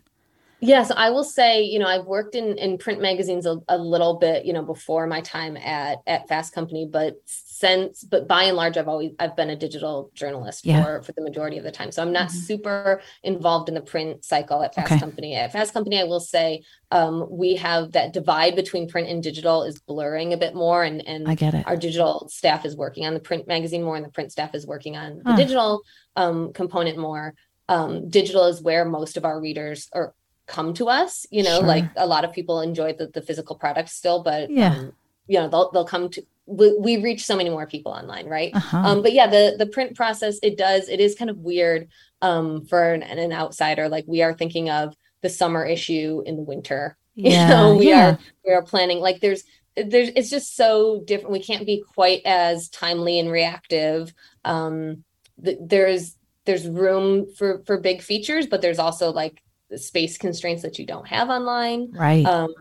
Yes, 0.60 0.92
I 0.94 1.10
will 1.10 1.24
say, 1.24 1.62
you 1.62 1.80
know, 1.80 1.88
I've 1.88 2.04
worked 2.04 2.36
in 2.36 2.56
in 2.56 2.78
print 2.78 3.00
magazines 3.02 3.46
a, 3.46 3.56
a, 3.68 3.76
little 3.76 4.18
bit, 4.18 4.44
you 4.44 4.52
know, 4.52 4.62
before 4.62 5.08
my 5.08 5.20
time 5.20 5.56
at 5.56 5.98
at 6.06 6.28
Fast 6.28 6.54
Company, 6.54 6.88
but 6.90 7.20
since 7.62 8.02
but 8.02 8.26
by 8.26 8.42
and 8.42 8.56
large 8.56 8.76
I've 8.76 8.88
always 8.88 9.12
I've 9.20 9.36
been 9.36 9.50
a 9.50 9.54
digital 9.56 10.10
journalist 10.14 10.66
yeah. 10.66 10.82
for 10.82 11.02
for 11.02 11.12
the 11.12 11.22
majority 11.22 11.58
of 11.58 11.64
the 11.64 11.70
time. 11.70 11.92
So 11.92 12.02
I'm 12.02 12.10
not 12.10 12.28
mm-hmm. 12.28 12.38
super 12.38 13.00
involved 13.22 13.68
in 13.68 13.76
the 13.76 13.80
print 13.80 14.24
cycle 14.24 14.64
at 14.64 14.74
Fast 14.74 14.90
okay. 14.90 14.98
Company. 14.98 15.36
At 15.36 15.52
Fast 15.52 15.72
Company, 15.72 16.00
I 16.00 16.04
will 16.04 16.18
say 16.18 16.64
um, 16.90 17.24
we 17.30 17.54
have 17.54 17.92
that 17.92 18.12
divide 18.12 18.56
between 18.56 18.88
print 18.88 19.08
and 19.08 19.22
digital 19.22 19.62
is 19.62 19.78
blurring 19.78 20.32
a 20.32 20.36
bit 20.36 20.56
more 20.56 20.82
and 20.82 21.06
and 21.06 21.28
I 21.28 21.36
get 21.36 21.54
it. 21.54 21.64
our 21.68 21.76
digital 21.76 22.28
staff 22.28 22.66
is 22.66 22.76
working 22.76 23.06
on 23.06 23.14
the 23.14 23.20
print 23.20 23.46
magazine 23.46 23.84
more 23.84 23.94
and 23.94 24.04
the 24.04 24.10
print 24.10 24.32
staff 24.32 24.56
is 24.56 24.66
working 24.66 24.96
on 24.96 25.22
huh. 25.24 25.36
the 25.36 25.42
digital 25.42 25.82
um, 26.16 26.52
component 26.52 26.98
more. 26.98 27.34
Um, 27.68 28.08
digital 28.08 28.46
is 28.46 28.60
where 28.60 28.84
most 28.84 29.16
of 29.16 29.24
our 29.24 29.40
readers 29.40 29.88
are 29.92 30.14
come 30.48 30.74
to 30.74 30.88
us 30.88 31.24
you 31.30 31.44
know 31.44 31.58
sure. 31.60 31.68
like 31.68 31.84
a 31.96 32.06
lot 32.06 32.24
of 32.24 32.32
people 32.32 32.60
enjoy 32.60 32.92
the, 32.92 33.06
the 33.06 33.22
physical 33.22 33.54
product 33.54 33.88
still 33.88 34.24
but 34.24 34.50
yeah 34.50 34.74
um, 34.74 34.92
you 35.28 35.38
know 35.38 35.48
they'll, 35.48 35.70
they'll 35.70 35.86
come 35.86 36.10
to 36.10 36.22
we, 36.46 36.76
we 36.78 37.02
reach 37.02 37.24
so 37.24 37.36
many 37.36 37.50
more 37.50 37.66
people 37.66 37.92
online 37.92 38.26
right 38.26 38.50
uh-huh. 38.54 38.78
um 38.78 39.02
but 39.02 39.12
yeah 39.12 39.26
the 39.26 39.54
the 39.58 39.66
print 39.66 39.94
process 39.94 40.38
it 40.42 40.56
does 40.58 40.88
it 40.88 41.00
is 41.00 41.14
kind 41.14 41.30
of 41.30 41.38
weird 41.38 41.88
um 42.20 42.64
for 42.64 42.92
an, 42.92 43.02
an 43.02 43.32
outsider 43.32 43.88
like 43.88 44.04
we 44.06 44.22
are 44.22 44.34
thinking 44.34 44.68
of 44.68 44.94
the 45.22 45.28
summer 45.28 45.64
issue 45.64 46.22
in 46.26 46.36
the 46.36 46.42
winter 46.42 46.96
yeah, 47.14 47.42
you 47.42 47.48
know 47.48 47.76
we 47.76 47.88
yeah. 47.88 48.12
are 48.12 48.18
we 48.46 48.52
are 48.52 48.62
planning 48.62 48.98
like 48.98 49.20
there's 49.20 49.44
there's 49.76 50.08
it's 50.16 50.30
just 50.30 50.56
so 50.56 51.02
different 51.06 51.32
we 51.32 51.42
can't 51.42 51.66
be 51.66 51.84
quite 51.94 52.22
as 52.24 52.68
timely 52.70 53.18
and 53.18 53.30
reactive 53.30 54.12
um 54.44 55.04
th- 55.44 55.58
there's 55.60 56.16
there's 56.44 56.66
room 56.66 57.26
for 57.36 57.62
for 57.66 57.78
big 57.78 58.02
features 58.02 58.46
but 58.46 58.62
there's 58.62 58.78
also 58.78 59.12
like 59.12 59.42
space 59.78 60.18
constraints 60.18 60.62
that 60.62 60.78
you 60.78 60.86
don't 60.86 61.06
have 61.06 61.30
online. 61.30 61.90
Right. 61.92 62.24
Um, 62.24 62.54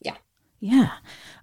yeah. 0.00 0.16
Yeah. 0.60 0.90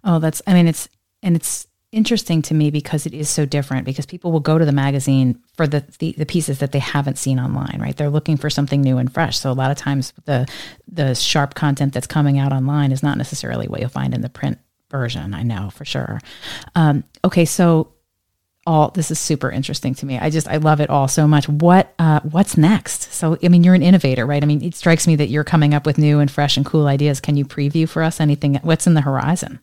Oh, 0.04 0.20
that's, 0.20 0.42
I 0.48 0.54
mean, 0.54 0.68
it's, 0.68 0.90
and 1.24 1.36
it's 1.36 1.68
interesting 1.92 2.42
to 2.42 2.54
me 2.54 2.72
because 2.72 3.06
it 3.06 3.14
is 3.14 3.30
so 3.30 3.46
different 3.46 3.86
because 3.86 4.06
people 4.06 4.32
will 4.32 4.40
go 4.40 4.58
to 4.58 4.64
the 4.64 4.72
magazine 4.72 5.38
for 5.56 5.68
the, 5.68 5.84
the, 6.00 6.14
the 6.18 6.26
pieces 6.26 6.60
that 6.60 6.72
they 6.72 6.80
haven't 6.80 7.18
seen 7.18 7.38
online 7.38 7.78
right 7.82 7.98
they're 7.98 8.10
looking 8.10 8.38
for 8.38 8.50
something 8.50 8.82
new 8.82 8.98
and 8.98 9.14
fresh 9.14 9.38
so 9.38 9.52
a 9.52 9.54
lot 9.54 9.72
of 9.72 9.78
times 9.78 10.14
the 10.26 10.48
the 10.88 11.14
sharp 11.14 11.54
content 11.54 11.94
that's 11.94 12.08
coming 12.08 12.40
out 12.40 12.54
online 12.54 12.94
is 12.94 13.04
not 13.04 13.18
necessarily 13.18 13.68
what 13.68 13.82
you'll 13.82 13.90
find 13.90 14.14
in 14.14 14.22
the 14.22 14.30
print 14.30 14.58
version 14.90 15.34
i 15.34 15.44
know 15.44 15.70
for 15.70 15.84
sure 15.84 16.20
um, 16.76 17.04
okay 17.26 17.44
so 17.44 17.92
all 18.68 18.92
this 18.92 19.10
is 19.10 19.20
super 19.20 19.50
interesting 19.50 19.96
to 19.96 20.06
me. 20.06 20.20
I 20.20 20.30
just 20.30 20.48
I 20.48 20.58
love 20.58 20.82
it 20.82 20.90
all 20.90 21.08
so 21.08 21.28
much. 21.28 21.50
What 21.50 21.94
uh, 21.98 22.20
what's 22.22 22.58
next? 22.58 23.12
So 23.12 23.38
I 23.44 23.48
mean, 23.48 23.64
you're 23.64 23.74
an 23.74 23.82
innovator, 23.82 24.26
right? 24.26 24.44
I 24.44 24.46
mean, 24.46 24.62
it 24.64 24.76
strikes 24.76 25.08
me 25.08 25.16
that 25.16 25.30
you're 25.30 25.44
coming 25.44 25.74
up 25.74 25.86
with 25.86 25.98
new 25.98 26.20
and 26.20 26.30
fresh 26.30 26.58
and 26.58 26.66
cool 26.66 26.86
ideas. 26.86 27.20
Can 27.20 27.38
you 27.38 27.46
preview 27.46 27.90
for 27.90 28.04
us 28.04 28.20
anything? 28.20 28.60
What's 28.62 28.86
in 28.86 28.94
the 28.94 29.02
horizon? 29.02 29.60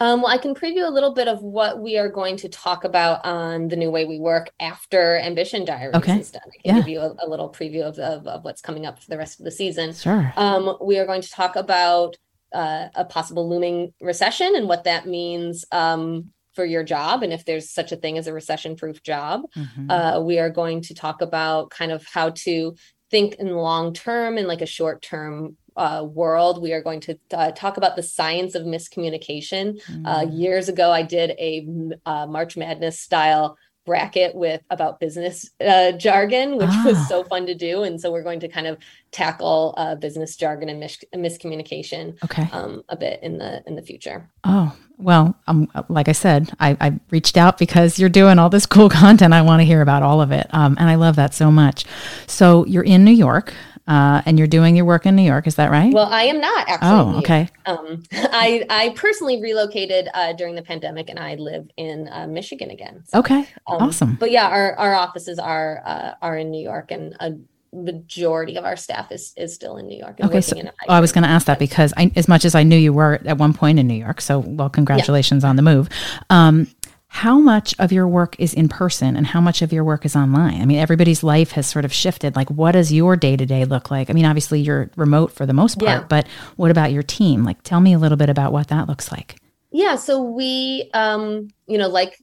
Um, 0.00 0.22
well, 0.22 0.32
I 0.32 0.38
can 0.38 0.54
preview 0.54 0.86
a 0.86 0.90
little 0.90 1.12
bit 1.12 1.28
of 1.28 1.42
what 1.42 1.80
we 1.80 1.98
are 1.98 2.08
going 2.08 2.38
to 2.38 2.48
talk 2.48 2.84
about 2.84 3.24
on 3.24 3.68
the 3.68 3.76
new 3.76 3.90
way 3.90 4.06
we 4.06 4.18
work 4.18 4.50
after 4.58 5.18
Ambition 5.18 5.66
Diaries 5.66 5.94
okay. 5.96 6.18
is 6.18 6.30
done. 6.30 6.42
I 6.46 6.62
can 6.62 6.74
yeah. 6.74 6.80
give 6.80 6.88
you 6.88 7.00
a, 7.00 7.16
a 7.22 7.28
little 7.28 7.50
preview 7.50 7.82
of, 7.82 7.98
of, 7.98 8.26
of, 8.26 8.42
what's 8.42 8.62
coming 8.62 8.86
up 8.86 8.98
for 8.98 9.10
the 9.10 9.18
rest 9.18 9.38
of 9.38 9.44
the 9.44 9.50
season. 9.50 9.92
Sure. 9.92 10.32
Um, 10.36 10.78
we 10.80 10.98
are 10.98 11.04
going 11.04 11.20
to 11.20 11.30
talk 11.30 11.54
about 11.54 12.16
uh, 12.54 12.88
a 12.94 13.04
possible 13.04 13.48
looming 13.48 13.92
recession 14.00 14.56
and 14.56 14.66
what 14.66 14.84
that 14.84 15.06
means 15.06 15.66
um, 15.70 16.30
for 16.54 16.64
your 16.64 16.82
job 16.82 17.22
and 17.22 17.32
if 17.32 17.44
there's 17.44 17.70
such 17.70 17.92
a 17.92 17.96
thing 17.96 18.16
as 18.16 18.26
a 18.26 18.32
recession 18.32 18.76
proof 18.76 19.02
job. 19.02 19.42
Mm-hmm. 19.54 19.90
Uh, 19.90 20.20
we 20.20 20.38
are 20.38 20.50
going 20.50 20.80
to 20.82 20.94
talk 20.94 21.20
about 21.20 21.70
kind 21.70 21.92
of 21.92 22.06
how 22.06 22.30
to 22.30 22.74
think 23.10 23.34
in 23.34 23.50
long 23.50 23.92
term 23.92 24.38
and 24.38 24.48
like 24.48 24.62
a 24.62 24.66
short 24.66 25.02
term 25.02 25.58
uh, 25.80 26.04
world. 26.04 26.62
We 26.62 26.72
are 26.72 26.82
going 26.82 27.00
to 27.00 27.18
uh, 27.32 27.52
talk 27.52 27.78
about 27.78 27.96
the 27.96 28.02
science 28.02 28.54
of 28.54 28.64
miscommunication. 28.64 29.80
Uh, 30.04 30.20
mm-hmm. 30.20 30.36
years 30.36 30.68
ago, 30.68 30.92
I 30.92 31.02
did 31.02 31.30
a 31.30 31.66
uh, 32.04 32.26
March 32.26 32.56
Madness 32.56 33.00
style 33.00 33.56
bracket 33.86 34.34
with 34.34 34.60
about 34.70 35.00
business 35.00 35.50
uh, 35.66 35.92
jargon, 35.92 36.56
which 36.56 36.68
ah. 36.70 36.82
was 36.84 37.08
so 37.08 37.24
fun 37.24 37.46
to 37.46 37.54
do. 37.54 37.82
And 37.82 38.00
so 38.00 38.12
we're 38.12 38.22
going 38.22 38.40
to 38.40 38.48
kind 38.48 38.66
of 38.66 38.78
tackle 39.10 39.74
uh, 39.78 39.94
business 39.94 40.36
jargon 40.36 40.68
and 40.68 40.78
mis- 40.78 41.04
miscommunication 41.14 42.22
okay. 42.22 42.48
um, 42.52 42.82
a 42.90 42.96
bit 42.96 43.20
in 43.22 43.38
the 43.38 43.62
in 43.66 43.76
the 43.76 43.82
future. 43.82 44.30
Oh 44.44 44.76
well, 44.98 45.34
um, 45.46 45.66
like 45.88 46.08
I 46.08 46.12
said, 46.12 46.52
I, 46.60 46.76
I 46.78 47.00
reached 47.10 47.38
out 47.38 47.56
because 47.56 47.98
you're 47.98 48.10
doing 48.10 48.38
all 48.38 48.50
this 48.50 48.66
cool 48.66 48.90
content. 49.02 49.32
I 49.32 49.42
want 49.42 49.60
to 49.60 49.64
hear 49.64 49.80
about 49.80 50.02
all 50.02 50.20
of 50.20 50.30
it, 50.30 50.46
um, 50.50 50.76
and 50.78 50.90
I 50.90 50.96
love 50.96 51.16
that 51.16 51.32
so 51.32 51.50
much. 51.50 51.84
So 52.26 52.66
you're 52.66 52.84
in 52.84 53.02
New 53.02 53.12
York. 53.12 53.54
Uh, 53.90 54.22
and 54.24 54.38
you're 54.38 54.46
doing 54.46 54.76
your 54.76 54.84
work 54.84 55.04
in 55.04 55.16
New 55.16 55.24
York, 55.24 55.48
is 55.48 55.56
that 55.56 55.68
right? 55.68 55.92
Well, 55.92 56.06
I 56.06 56.22
am 56.22 56.40
not 56.40 56.68
actually. 56.68 56.88
Oh, 56.90 57.18
okay. 57.18 57.48
Um, 57.66 58.04
I 58.12 58.64
I 58.70 58.90
personally 58.90 59.42
relocated 59.42 60.08
uh, 60.14 60.32
during 60.34 60.54
the 60.54 60.62
pandemic, 60.62 61.10
and 61.10 61.18
I 61.18 61.34
live 61.34 61.68
in 61.76 62.08
uh, 62.08 62.28
Michigan 62.28 62.70
again. 62.70 63.02
So, 63.08 63.18
okay, 63.18 63.40
um, 63.66 63.82
awesome. 63.82 64.14
But 64.14 64.30
yeah, 64.30 64.46
our, 64.46 64.74
our 64.76 64.94
offices 64.94 65.40
are 65.40 65.82
uh, 65.84 66.12
are 66.22 66.38
in 66.38 66.52
New 66.52 66.62
York, 66.62 66.92
and 66.92 67.16
a 67.18 67.32
majority 67.72 68.56
of 68.56 68.64
our 68.64 68.76
staff 68.76 69.10
is 69.10 69.32
is 69.36 69.52
still 69.52 69.76
in 69.76 69.88
New 69.88 69.98
York. 69.98 70.20
okay, 70.22 70.40
so 70.40 70.56
I 70.88 71.00
was 71.00 71.10
going 71.10 71.24
to 71.24 71.28
ask 71.28 71.46
that 71.46 71.58
because 71.58 71.92
I, 71.96 72.12
as 72.14 72.28
much 72.28 72.44
as 72.44 72.54
I 72.54 72.62
knew 72.62 72.76
you 72.76 72.92
were 72.92 73.20
at 73.24 73.38
one 73.38 73.54
point 73.54 73.80
in 73.80 73.88
New 73.88 73.94
York, 73.94 74.20
so 74.20 74.38
well, 74.38 74.68
congratulations 74.68 75.42
yeah. 75.42 75.50
on 75.50 75.56
the 75.56 75.62
move. 75.62 75.88
Um, 76.30 76.68
how 77.12 77.40
much 77.40 77.74
of 77.80 77.90
your 77.90 78.06
work 78.06 78.36
is 78.38 78.54
in 78.54 78.68
person 78.68 79.16
and 79.16 79.26
how 79.26 79.40
much 79.40 79.62
of 79.62 79.72
your 79.72 79.82
work 79.82 80.06
is 80.06 80.14
online? 80.14 80.62
I 80.62 80.64
mean, 80.64 80.78
everybody's 80.78 81.24
life 81.24 81.50
has 81.52 81.66
sort 81.66 81.84
of 81.84 81.92
shifted. 81.92 82.36
Like, 82.36 82.48
what 82.50 82.72
does 82.72 82.92
your 82.92 83.16
day 83.16 83.36
to 83.36 83.44
day 83.44 83.64
look 83.64 83.90
like? 83.90 84.08
I 84.08 84.12
mean, 84.12 84.24
obviously 84.24 84.60
you're 84.60 84.92
remote 84.94 85.32
for 85.32 85.44
the 85.44 85.52
most 85.52 85.80
part, 85.80 86.02
yeah. 86.02 86.06
but 86.08 86.28
what 86.54 86.70
about 86.70 86.92
your 86.92 87.02
team? 87.02 87.42
Like, 87.42 87.64
tell 87.64 87.80
me 87.80 87.92
a 87.92 87.98
little 87.98 88.16
bit 88.16 88.30
about 88.30 88.52
what 88.52 88.68
that 88.68 88.88
looks 88.88 89.10
like. 89.10 89.40
Yeah. 89.72 89.96
So 89.96 90.22
we, 90.22 90.88
um, 90.94 91.48
you 91.66 91.78
know, 91.78 91.88
like 91.88 92.16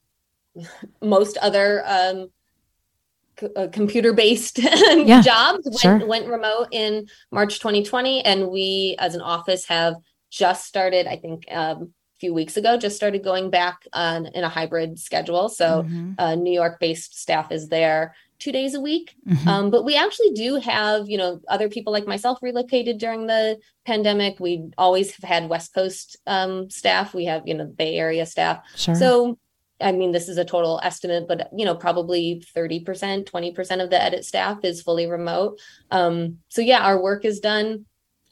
most 1.02 1.36
other 1.39 1.84
um, 1.86 2.30
c- 3.38 3.50
uh, 3.58 3.67
computer 3.67 4.13
based 4.13 4.58
yeah, 4.63 5.21
jobs 5.21 5.65
went, 5.65 5.80
sure. 5.80 6.08
went 6.08 6.28
remote 6.28 6.69
in 6.71 7.08
March 7.30 7.60
2020. 7.60 8.23
And 8.23 8.47
we, 8.47 8.95
as 9.00 9.15
an 9.15 9.21
office, 9.21 9.65
have 9.65 9.95
just 10.30 10.65
started, 10.65 11.08
I 11.08 11.17
think, 11.17 11.43
um, 11.52 11.93
few 12.19 12.34
weeks 12.34 12.58
ago 12.58 12.77
just 12.77 12.95
started 12.95 13.23
going 13.23 13.49
back 13.49 13.84
on 13.93 14.25
in 14.27 14.43
a 14.43 14.49
hybrid 14.49 14.99
schedule 14.99 15.49
so 15.49 15.84
mm-hmm. 15.84 16.13
uh, 16.17 16.36
new 16.36 16.53
york 16.53 16.80
based 16.80 17.19
staff 17.19 17.51
is 17.51 17.69
there 17.69 18.15
two 18.39 18.51
days 18.51 18.75
a 18.75 18.80
week 18.80 19.15
mm-hmm. 19.27 19.47
um, 19.47 19.69
but 19.69 19.84
we 19.84 19.95
actually 19.95 20.32
do 20.32 20.56
have 20.56 21.10
you 21.10 21.17
know 21.17 21.41
other 21.47 21.69
people 21.69 21.91
like 21.93 22.08
myself 22.08 22.38
relocated 22.41 22.97
during 22.97 23.27
the 23.27 23.58
pandemic 23.86 24.39
we 24.39 24.69
always 24.77 25.15
have 25.15 25.27
had 25.27 25.49
west 25.49 25.73
coast 25.73 26.17
um, 26.27 26.69
staff 26.69 27.13
we 27.13 27.25
have 27.25 27.43
you 27.45 27.53
know 27.53 27.65
bay 27.65 27.95
area 27.95 28.25
staff 28.25 28.60
sure. 28.75 28.95
so 28.95 29.38
I 29.80 29.91
mean, 29.91 30.12
this 30.12 30.27
is 30.27 30.38
a 30.38 30.45
total 30.45 30.80
estimate, 30.84 31.27
but 31.27 31.49
you 31.56 31.65
know, 31.65 31.75
probably 31.75 32.43
30%, 32.56 33.30
20% 33.30 33.84
of 33.84 33.89
the 33.89 34.01
edit 34.01 34.25
staff 34.25 34.60
is 34.63 34.82
fully 34.82 35.06
remote. 35.08 35.60
Um, 35.91 36.39
so 36.49 36.62
yeah, 36.62 36.80
our 36.80 37.01
work 37.01 37.25
is 37.25 37.39
done 37.39 37.86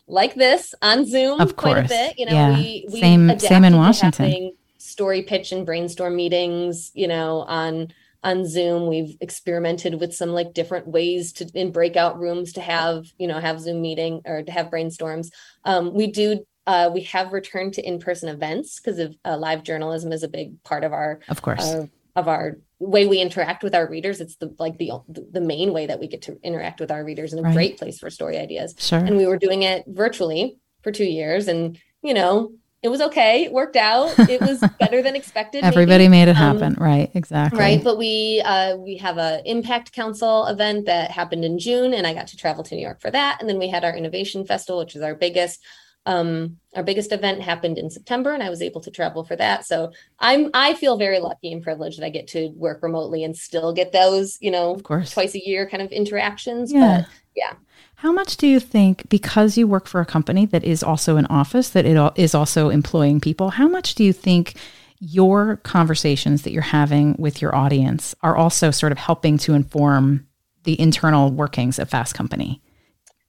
like 0.08 0.36
this 0.36 0.76
on 0.82 1.06
Zoom 1.06 1.40
of 1.40 1.56
course. 1.56 1.74
quite 1.74 1.86
a 1.86 1.88
bit. 1.88 2.20
You 2.20 2.26
know, 2.28 2.32
yeah. 2.32 2.58
we, 2.58 2.88
we 2.92 3.00
same 3.00 3.40
same 3.40 3.64
in 3.64 3.78
Washington. 3.78 4.52
Story 4.78 5.24
pitch 5.24 5.52
and 5.52 5.66
brainstorm 5.66 6.16
meetings, 6.16 6.92
you 6.94 7.08
know, 7.08 7.42
on 7.48 7.92
on 8.24 8.46
Zoom. 8.48 8.88
We've 8.88 9.18
experimented 9.20 10.00
with 10.00 10.14
some 10.14 10.30
like 10.30 10.54
different 10.54 10.88
ways 10.88 11.34
to 11.34 11.50
in 11.54 11.72
breakout 11.72 12.20
rooms 12.20 12.54
to 12.54 12.62
have, 12.62 13.06
you 13.18 13.28
know, 13.28 13.40
have 13.40 13.60
Zoom 13.60 13.82
meeting 13.82 14.22
or 14.26 14.44
to 14.44 14.52
have 14.52 14.68
brainstorms. 14.68 15.32
Um, 15.64 15.94
we 15.94 16.08
do 16.08 16.46
uh, 16.68 16.90
we 16.94 17.02
have 17.02 17.34
returned 17.34 17.74
to 17.76 17.88
in-person 17.88 18.30
events 18.30 18.80
because 18.80 19.00
of 19.00 19.16
uh, 19.24 19.38
live 19.38 19.64
journalism 19.64 20.12
is 20.12 20.24
a 20.24 20.28
big 20.28 20.62
part 20.64 20.84
of 20.84 20.94
our 20.94 21.20
of 21.30 21.42
course 21.42 21.76
of 22.16 22.28
our 22.28 22.58
way 22.80 23.06
we 23.08 23.20
interact 23.20 23.64
with 23.64 23.76
our 23.76 23.88
readers. 23.88 24.22
It's 24.22 24.36
the 24.38 24.56
like 24.60 24.78
the 24.78 24.92
the 25.08 25.42
main 25.42 25.74
way 25.74 25.88
that 25.88 26.00
we 26.00 26.08
get 26.08 26.24
to 26.24 26.38
interact 26.44 26.80
with 26.80 26.92
our 26.92 27.04
readers 27.04 27.34
and 27.34 27.40
a 27.40 27.44
right. 27.44 27.54
great 27.54 27.78
place 27.78 28.00
for 28.00 28.10
story 28.10 28.38
ideas. 28.38 28.76
Sure. 28.78 29.00
And 29.00 29.18
we 29.18 29.28
were 29.28 29.38
doing 29.38 29.64
it 29.64 29.86
virtually 29.88 30.58
for 30.82 30.92
two 30.92 31.06
years 31.06 31.48
and 31.48 31.80
you 32.02 32.14
know 32.14 32.54
it 32.84 32.90
was 32.90 33.02
okay. 33.02 33.46
It 33.46 33.52
worked 33.52 33.78
out. 33.78 34.14
It 34.30 34.40
was 34.42 34.60
better 34.80 35.02
than 35.02 35.16
expected 35.16 35.64
everybody 35.64 36.08
maybe. 36.08 36.26
made 36.26 36.28
it 36.28 36.38
um, 36.38 36.60
happen. 36.60 36.76
Right. 36.80 37.10
Exactly. 37.16 37.60
right. 37.60 37.84
But 37.84 37.98
we 37.98 38.42
uh 38.46 38.76
we 38.76 38.98
have 38.98 39.18
a 39.18 39.42
impact 39.46 39.92
council 39.92 40.46
event 40.46 40.86
that 40.86 41.12
happened 41.12 41.44
in 41.44 41.60
june 41.60 41.94
and 41.94 42.06
i 42.06 42.14
got 42.14 42.28
to 42.28 42.38
travel 42.38 42.64
to 42.64 42.76
new 42.76 42.82
york 42.82 43.02
for 43.02 43.12
that. 43.12 43.42
And 43.42 43.50
then 43.50 43.60
we 43.60 43.70
had 43.70 43.84
our 43.84 43.96
innovation 43.96 44.46
festival 44.46 44.80
which 44.80 44.96
is 44.96 45.02
our 45.02 45.16
biggest 45.16 45.62
um, 46.06 46.58
our 46.76 46.84
biggest 46.84 47.12
event 47.12 47.42
happened 47.42 47.78
in 47.78 47.90
September, 47.90 48.32
and 48.34 48.44
I 48.44 48.50
was 48.50 48.62
able 48.62 48.82
to 48.82 48.92
travel 48.92 49.24
for 49.24 49.36
that. 49.36 49.66
So 49.66 49.92
I'm 50.20 50.50
I 50.54 50.76
feel 50.76 50.98
very 50.98 51.20
lucky 51.20 51.52
and 51.52 51.64
privileged 51.64 52.00
that 52.00 52.06
I 52.06 52.10
get 52.10 52.28
to 52.30 52.50
work 52.56 52.84
remotely 52.84 53.24
and 53.24 53.36
still 53.36 53.74
get 53.74 53.92
those, 53.92 54.38
you 54.42 54.52
know, 54.52 54.76
of 54.76 54.84
course, 54.84 55.12
twice 55.12 55.36
a 55.36 55.46
year 55.46 55.68
kind 55.68 55.82
of 55.82 55.92
interactions. 55.92 56.72
Yeah. 56.72 57.02
But 57.02 57.10
yeah. 57.36 57.54
How 57.96 58.12
much 58.12 58.38
do 58.38 58.46
you 58.46 58.60
think, 58.60 59.08
because 59.10 59.58
you 59.58 59.68
work 59.68 59.88
for 59.88 60.02
a 60.02 60.06
company 60.06 60.46
that 60.48 60.64
is 60.64 60.84
also 60.84 61.16
an 61.18 61.26
office, 61.28 61.70
that 61.70 61.86
it 61.86 62.14
is 62.18 62.36
also 62.36 62.70
employing 62.70 63.20
people, 63.22 63.52
how 63.52 63.68
much 63.68 63.96
do 63.96 64.04
you 64.04 64.14
think 64.14 64.56
your 65.00 65.58
conversations 65.58 66.42
that 66.44 66.52
you're 66.52 66.62
having 66.62 67.16
with 67.18 67.42
your 67.42 67.56
audience 67.56 68.14
are 68.22 68.36
also 68.36 68.70
sort 68.70 68.92
of 68.92 68.98
helping 68.98 69.38
to 69.40 69.54
inform 69.54 70.28
the 70.64 70.80
internal 70.80 71.32
workings 71.32 71.80
of 71.80 71.90
Fast 71.90 72.14
Company? 72.16 72.62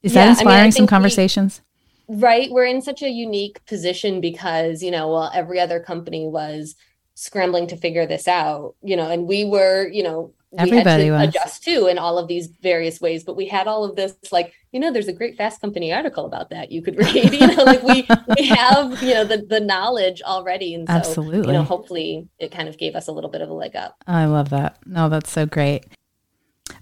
Is 0.03 0.15
yeah, 0.15 0.25
that 0.25 0.31
inspiring 0.31 0.61
I 0.61 0.65
mean, 0.65 0.73
some 0.73 0.87
conversations? 0.87 1.63
Right 2.09 2.51
we're 2.51 2.65
in 2.65 2.81
such 2.81 3.03
a 3.03 3.09
unique 3.09 3.65
position 3.67 4.21
because 4.21 4.83
you 4.83 4.91
know 4.91 5.11
well 5.11 5.31
every 5.35 5.59
other 5.59 5.81
company 5.81 6.27
was 6.27 6.75
scrambling 7.15 7.67
to 7.67 7.77
figure 7.77 8.07
this 8.07 8.29
out 8.29 8.75
you 8.83 8.97
know 8.97 9.11
and 9.11 9.27
we 9.27 9.45
were 9.45 9.89
you 9.89 10.03
know 10.03 10.33
everybody 10.59 11.11
was. 11.11 11.29
adjust 11.29 11.65
too 11.65 11.87
in 11.87 11.99
all 11.99 12.19
of 12.19 12.29
these 12.29 12.47
various 12.63 13.01
ways 13.01 13.25
but 13.25 13.37
we 13.37 13.47
had 13.47 13.67
all 13.67 13.85
of 13.85 13.97
this 13.97 14.17
like 14.31 14.55
you 14.73 14.79
know 14.79 14.93
there's 14.93 15.09
a 15.09 15.13
great 15.13 15.37
fast 15.37 15.61
company 15.61 15.93
article 15.93 16.25
about 16.27 16.51
that 16.51 16.71
you 16.71 16.83
could 16.83 16.97
read 17.15 17.33
you 17.33 17.47
know 17.47 17.65
like 17.65 17.83
we 17.83 18.07
we 18.37 18.47
have 18.47 19.03
you 19.03 19.15
know 19.15 19.25
the 19.25 19.39
the 19.49 19.61
knowledge 19.61 20.23
already 20.23 20.75
and 20.75 20.87
so 20.89 20.95
absolutely 20.95 21.49
you 21.49 21.53
know 21.53 21.63
hopefully 21.63 22.29
it 22.39 22.53
kind 22.53 22.69
of 22.69 22.79
gave 22.79 22.95
us 22.95 23.09
a 23.09 23.13
little 23.13 23.31
bit 23.31 23.41
of 23.41 23.49
a 23.49 23.55
leg 23.55 23.75
up. 23.75 23.97
I 24.07 24.27
love 24.27 24.51
that. 24.51 24.79
No 24.87 25.09
that's 25.09 25.31
so 25.31 25.47
great. 25.47 25.85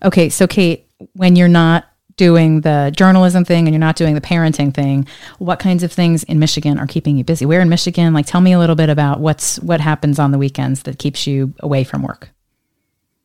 Okay 0.04 0.28
so 0.28 0.46
kate 0.46 0.88
when 1.14 1.36
you're 1.36 1.48
not 1.48 1.86
doing 2.16 2.62
the 2.62 2.92
journalism 2.96 3.44
thing 3.44 3.66
and 3.66 3.74
you're 3.74 3.80
not 3.80 3.96
doing 3.96 4.14
the 4.14 4.20
parenting 4.20 4.72
thing, 4.72 5.06
what 5.38 5.58
kinds 5.58 5.82
of 5.82 5.92
things 5.92 6.22
in 6.24 6.38
Michigan 6.38 6.78
are 6.78 6.86
keeping 6.86 7.16
you 7.16 7.24
busy? 7.24 7.46
Where 7.46 7.60
in 7.60 7.68
Michigan? 7.68 8.12
Like 8.14 8.26
tell 8.26 8.40
me 8.40 8.52
a 8.52 8.58
little 8.58 8.76
bit 8.76 8.90
about 8.90 9.20
what's 9.20 9.58
what 9.60 9.80
happens 9.80 10.18
on 10.18 10.30
the 10.30 10.38
weekends 10.38 10.82
that 10.82 10.98
keeps 10.98 11.26
you 11.26 11.54
away 11.60 11.84
from 11.84 12.02
work. 12.02 12.30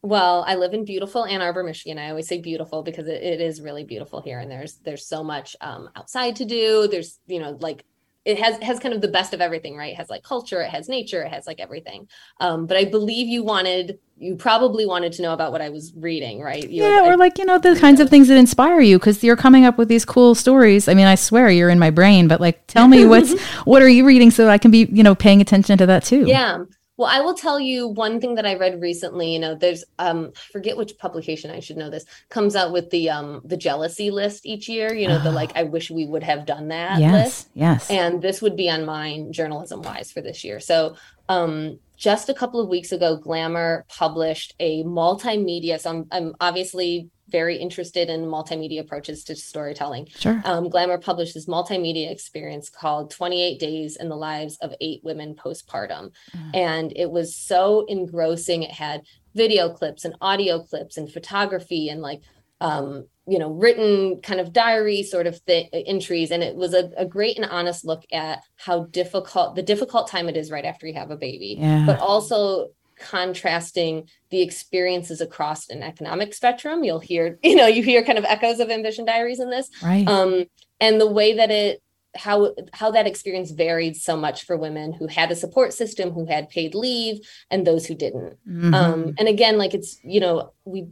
Well, 0.01 0.45
I 0.47 0.55
live 0.55 0.73
in 0.73 0.85
beautiful 0.85 1.25
Ann 1.25 1.41
Arbor, 1.41 1.61
Michigan. 1.61 1.97
I 1.97 2.09
always 2.09 2.27
say 2.27 2.39
beautiful 2.39 2.83
because 2.83 3.07
it, 3.07 3.21
it 3.21 3.41
is 3.41 3.59
really 3.59 3.83
beautiful 3.83 4.21
here, 4.21 4.39
and 4.39 4.49
there's 4.49 4.75
there's 4.77 5.05
so 5.05 5.23
much 5.25 5.57
um, 5.59 5.89
outside 5.95 6.37
to 6.37 6.45
do. 6.45 6.87
There's 6.87 7.19
you 7.27 7.39
know 7.39 7.57
like 7.59 7.83
it 8.29 8.39
has 8.39 8.61
has 8.61 8.79
kind 8.79 8.93
of 8.93 9.01
the 9.01 9.07
best 9.07 9.33
of 9.33 9.41
everything, 9.41 9.75
right? 9.75 9.93
It 9.93 9.97
has 9.97 10.09
like 10.09 10.23
culture, 10.23 10.61
it 10.61 10.69
has 10.69 10.87
nature, 10.87 11.23
it 11.23 11.29
has 11.29 11.47
like 11.47 11.59
everything. 11.59 12.07
Um, 12.39 12.67
but 12.67 12.77
I 12.77 12.85
believe 12.85 13.27
you 13.27 13.43
wanted 13.43 13.99
you 14.17 14.35
probably 14.35 14.85
wanted 14.85 15.13
to 15.13 15.21
know 15.21 15.33
about 15.33 15.51
what 15.51 15.61
I 15.61 15.69
was 15.69 15.93
reading, 15.95 16.41
right? 16.41 16.69
You 16.69 16.83
yeah, 16.83 17.05
or 17.05 17.17
like 17.17 17.39
you 17.39 17.45
know 17.45 17.57
the 17.57 17.75
kinds 17.79 17.99
of 17.99 18.09
things 18.09 18.27
that 18.27 18.37
inspire 18.37 18.81
you 18.81 18.99
because 18.99 19.23
you're 19.23 19.35
coming 19.35 19.65
up 19.65 19.79
with 19.79 19.87
these 19.87 20.05
cool 20.05 20.35
stories. 20.35 20.87
I 20.87 20.93
mean, 20.93 21.07
I 21.07 21.15
swear 21.15 21.49
you're 21.49 21.69
in 21.69 21.79
my 21.79 21.89
brain, 21.89 22.27
but 22.27 22.39
like, 22.39 22.67
tell 22.67 22.87
me 22.87 23.05
what's 23.07 23.39
what 23.63 23.81
are 23.81 23.89
you 23.89 24.05
reading 24.05 24.29
so 24.29 24.47
I 24.47 24.59
can 24.59 24.69
be 24.69 24.87
you 24.91 25.01
know 25.01 25.15
paying 25.15 25.41
attention 25.41 25.77
to 25.79 25.87
that 25.87 26.03
too. 26.03 26.25
Yeah. 26.27 26.65
Well, 26.99 27.07
I 27.09 27.21
will 27.21 27.33
tell 27.33 27.61
you 27.61 27.87
one 27.87 28.19
thing 28.19 28.35
that 28.35 28.45
I 28.45 28.55
read 28.55 28.81
recently. 28.81 29.31
You 29.31 29.39
know, 29.39 29.55
there's 29.55 29.85
um, 29.99 30.33
I 30.35 30.51
forget 30.51 30.75
which 30.75 30.97
publication 30.97 31.49
I 31.49 31.61
should 31.61 31.77
know 31.77 31.89
this 31.89 32.03
comes 32.27 32.57
out 32.57 32.73
with 32.73 32.89
the 32.89 33.09
um 33.09 33.39
the 33.45 33.55
jealousy 33.55 34.11
list 34.11 34.45
each 34.45 34.67
year. 34.67 34.93
You 34.93 35.07
know, 35.07 35.15
oh. 35.21 35.23
the 35.23 35.31
like 35.31 35.53
I 35.55 35.63
wish 35.63 35.89
we 35.89 36.05
would 36.05 36.23
have 36.23 36.45
done 36.45 36.67
that 36.67 36.99
yes, 36.99 37.13
list. 37.13 37.49
Yes. 37.53 37.89
And 37.89 38.21
this 38.21 38.41
would 38.41 38.57
be 38.57 38.69
on 38.69 38.85
mine 38.85 39.31
journalism 39.31 39.81
wise 39.81 40.11
for 40.11 40.19
this 40.19 40.43
year. 40.43 40.59
So 40.59 40.97
um 41.29 41.79
just 41.95 42.27
a 42.27 42.33
couple 42.33 42.59
of 42.59 42.67
weeks 42.67 42.91
ago, 42.91 43.15
Glamour 43.15 43.85
published 43.87 44.55
a 44.59 44.83
multimedia. 44.83 45.79
So 45.79 45.91
I'm, 45.91 46.07
I'm 46.11 46.35
obviously 46.41 47.09
very 47.29 47.57
interested 47.57 48.09
in 48.09 48.21
multimedia 48.21 48.81
approaches 48.81 49.23
to 49.25 49.35
storytelling. 49.35 50.07
Sure. 50.17 50.41
Um, 50.45 50.69
Glamour 50.69 50.97
published 50.97 51.33
this 51.33 51.47
multimedia 51.47 52.11
experience 52.11 52.69
called 52.69 53.11
28 53.11 53.59
Days 53.59 53.95
in 53.95 54.09
the 54.09 54.15
Lives 54.15 54.57
of 54.61 54.73
Eight 54.81 55.01
Women 55.03 55.35
Postpartum. 55.35 56.11
Mm. 56.35 56.55
And 56.55 56.93
it 56.95 57.09
was 57.09 57.35
so 57.35 57.85
engrossing. 57.87 58.63
It 58.63 58.71
had 58.71 59.01
video 59.35 59.69
clips 59.69 60.05
and 60.05 60.15
audio 60.21 60.61
clips 60.61 60.97
and 60.97 61.11
photography 61.11 61.89
and 61.89 62.01
like, 62.01 62.21
um, 62.61 63.05
you 63.27 63.39
know, 63.39 63.51
written 63.51 64.19
kind 64.21 64.39
of 64.39 64.51
diary 64.51 65.03
sort 65.03 65.27
of 65.27 65.43
th- 65.45 65.69
entries. 65.73 66.31
And 66.31 66.43
it 66.43 66.55
was 66.55 66.73
a, 66.73 66.91
a 66.97 67.05
great 67.05 67.37
and 67.37 67.45
honest 67.45 67.85
look 67.85 68.03
at 68.11 68.39
how 68.57 68.85
difficult, 68.85 69.55
the 69.55 69.61
difficult 69.61 70.09
time 70.09 70.27
it 70.27 70.35
is 70.35 70.51
right 70.51 70.65
after 70.65 70.87
you 70.87 70.95
have 70.95 71.11
a 71.11 71.15
baby, 71.15 71.57
yeah. 71.59 71.85
but 71.85 71.99
also 71.99 72.69
contrasting 72.99 74.07
the 74.29 74.41
experiences 74.41 75.21
across 75.21 75.69
an 75.69 75.81
economic 75.83 76.33
spectrum. 76.33 76.83
You'll 76.83 76.99
hear 76.99 77.39
you 77.43 77.55
know 77.55 77.67
you 77.67 77.83
hear 77.83 78.03
kind 78.03 78.17
of 78.17 78.25
echoes 78.25 78.59
of 78.59 78.69
ambition 78.69 79.05
diaries 79.05 79.39
in 79.39 79.49
this. 79.49 79.69
Right. 79.81 80.07
Um 80.07 80.45
and 80.79 80.99
the 80.99 81.09
way 81.09 81.35
that 81.35 81.51
it 81.51 81.81
how 82.15 82.53
how 82.73 82.91
that 82.91 83.07
experience 83.07 83.51
varied 83.51 83.95
so 83.95 84.17
much 84.17 84.45
for 84.45 84.57
women 84.57 84.93
who 84.93 85.07
had 85.07 85.31
a 85.31 85.35
support 85.35 85.73
system 85.73 86.11
who 86.11 86.25
had 86.25 86.49
paid 86.49 86.73
leave 86.73 87.19
and 87.51 87.65
those 87.65 87.85
who 87.85 87.95
didn't. 87.95 88.37
Mm-hmm. 88.47 88.73
um 88.73 89.13
and 89.17 89.27
again 89.27 89.57
like 89.57 89.73
it's 89.73 89.99
you 90.03 90.19
know 90.19 90.53
we 90.65 90.87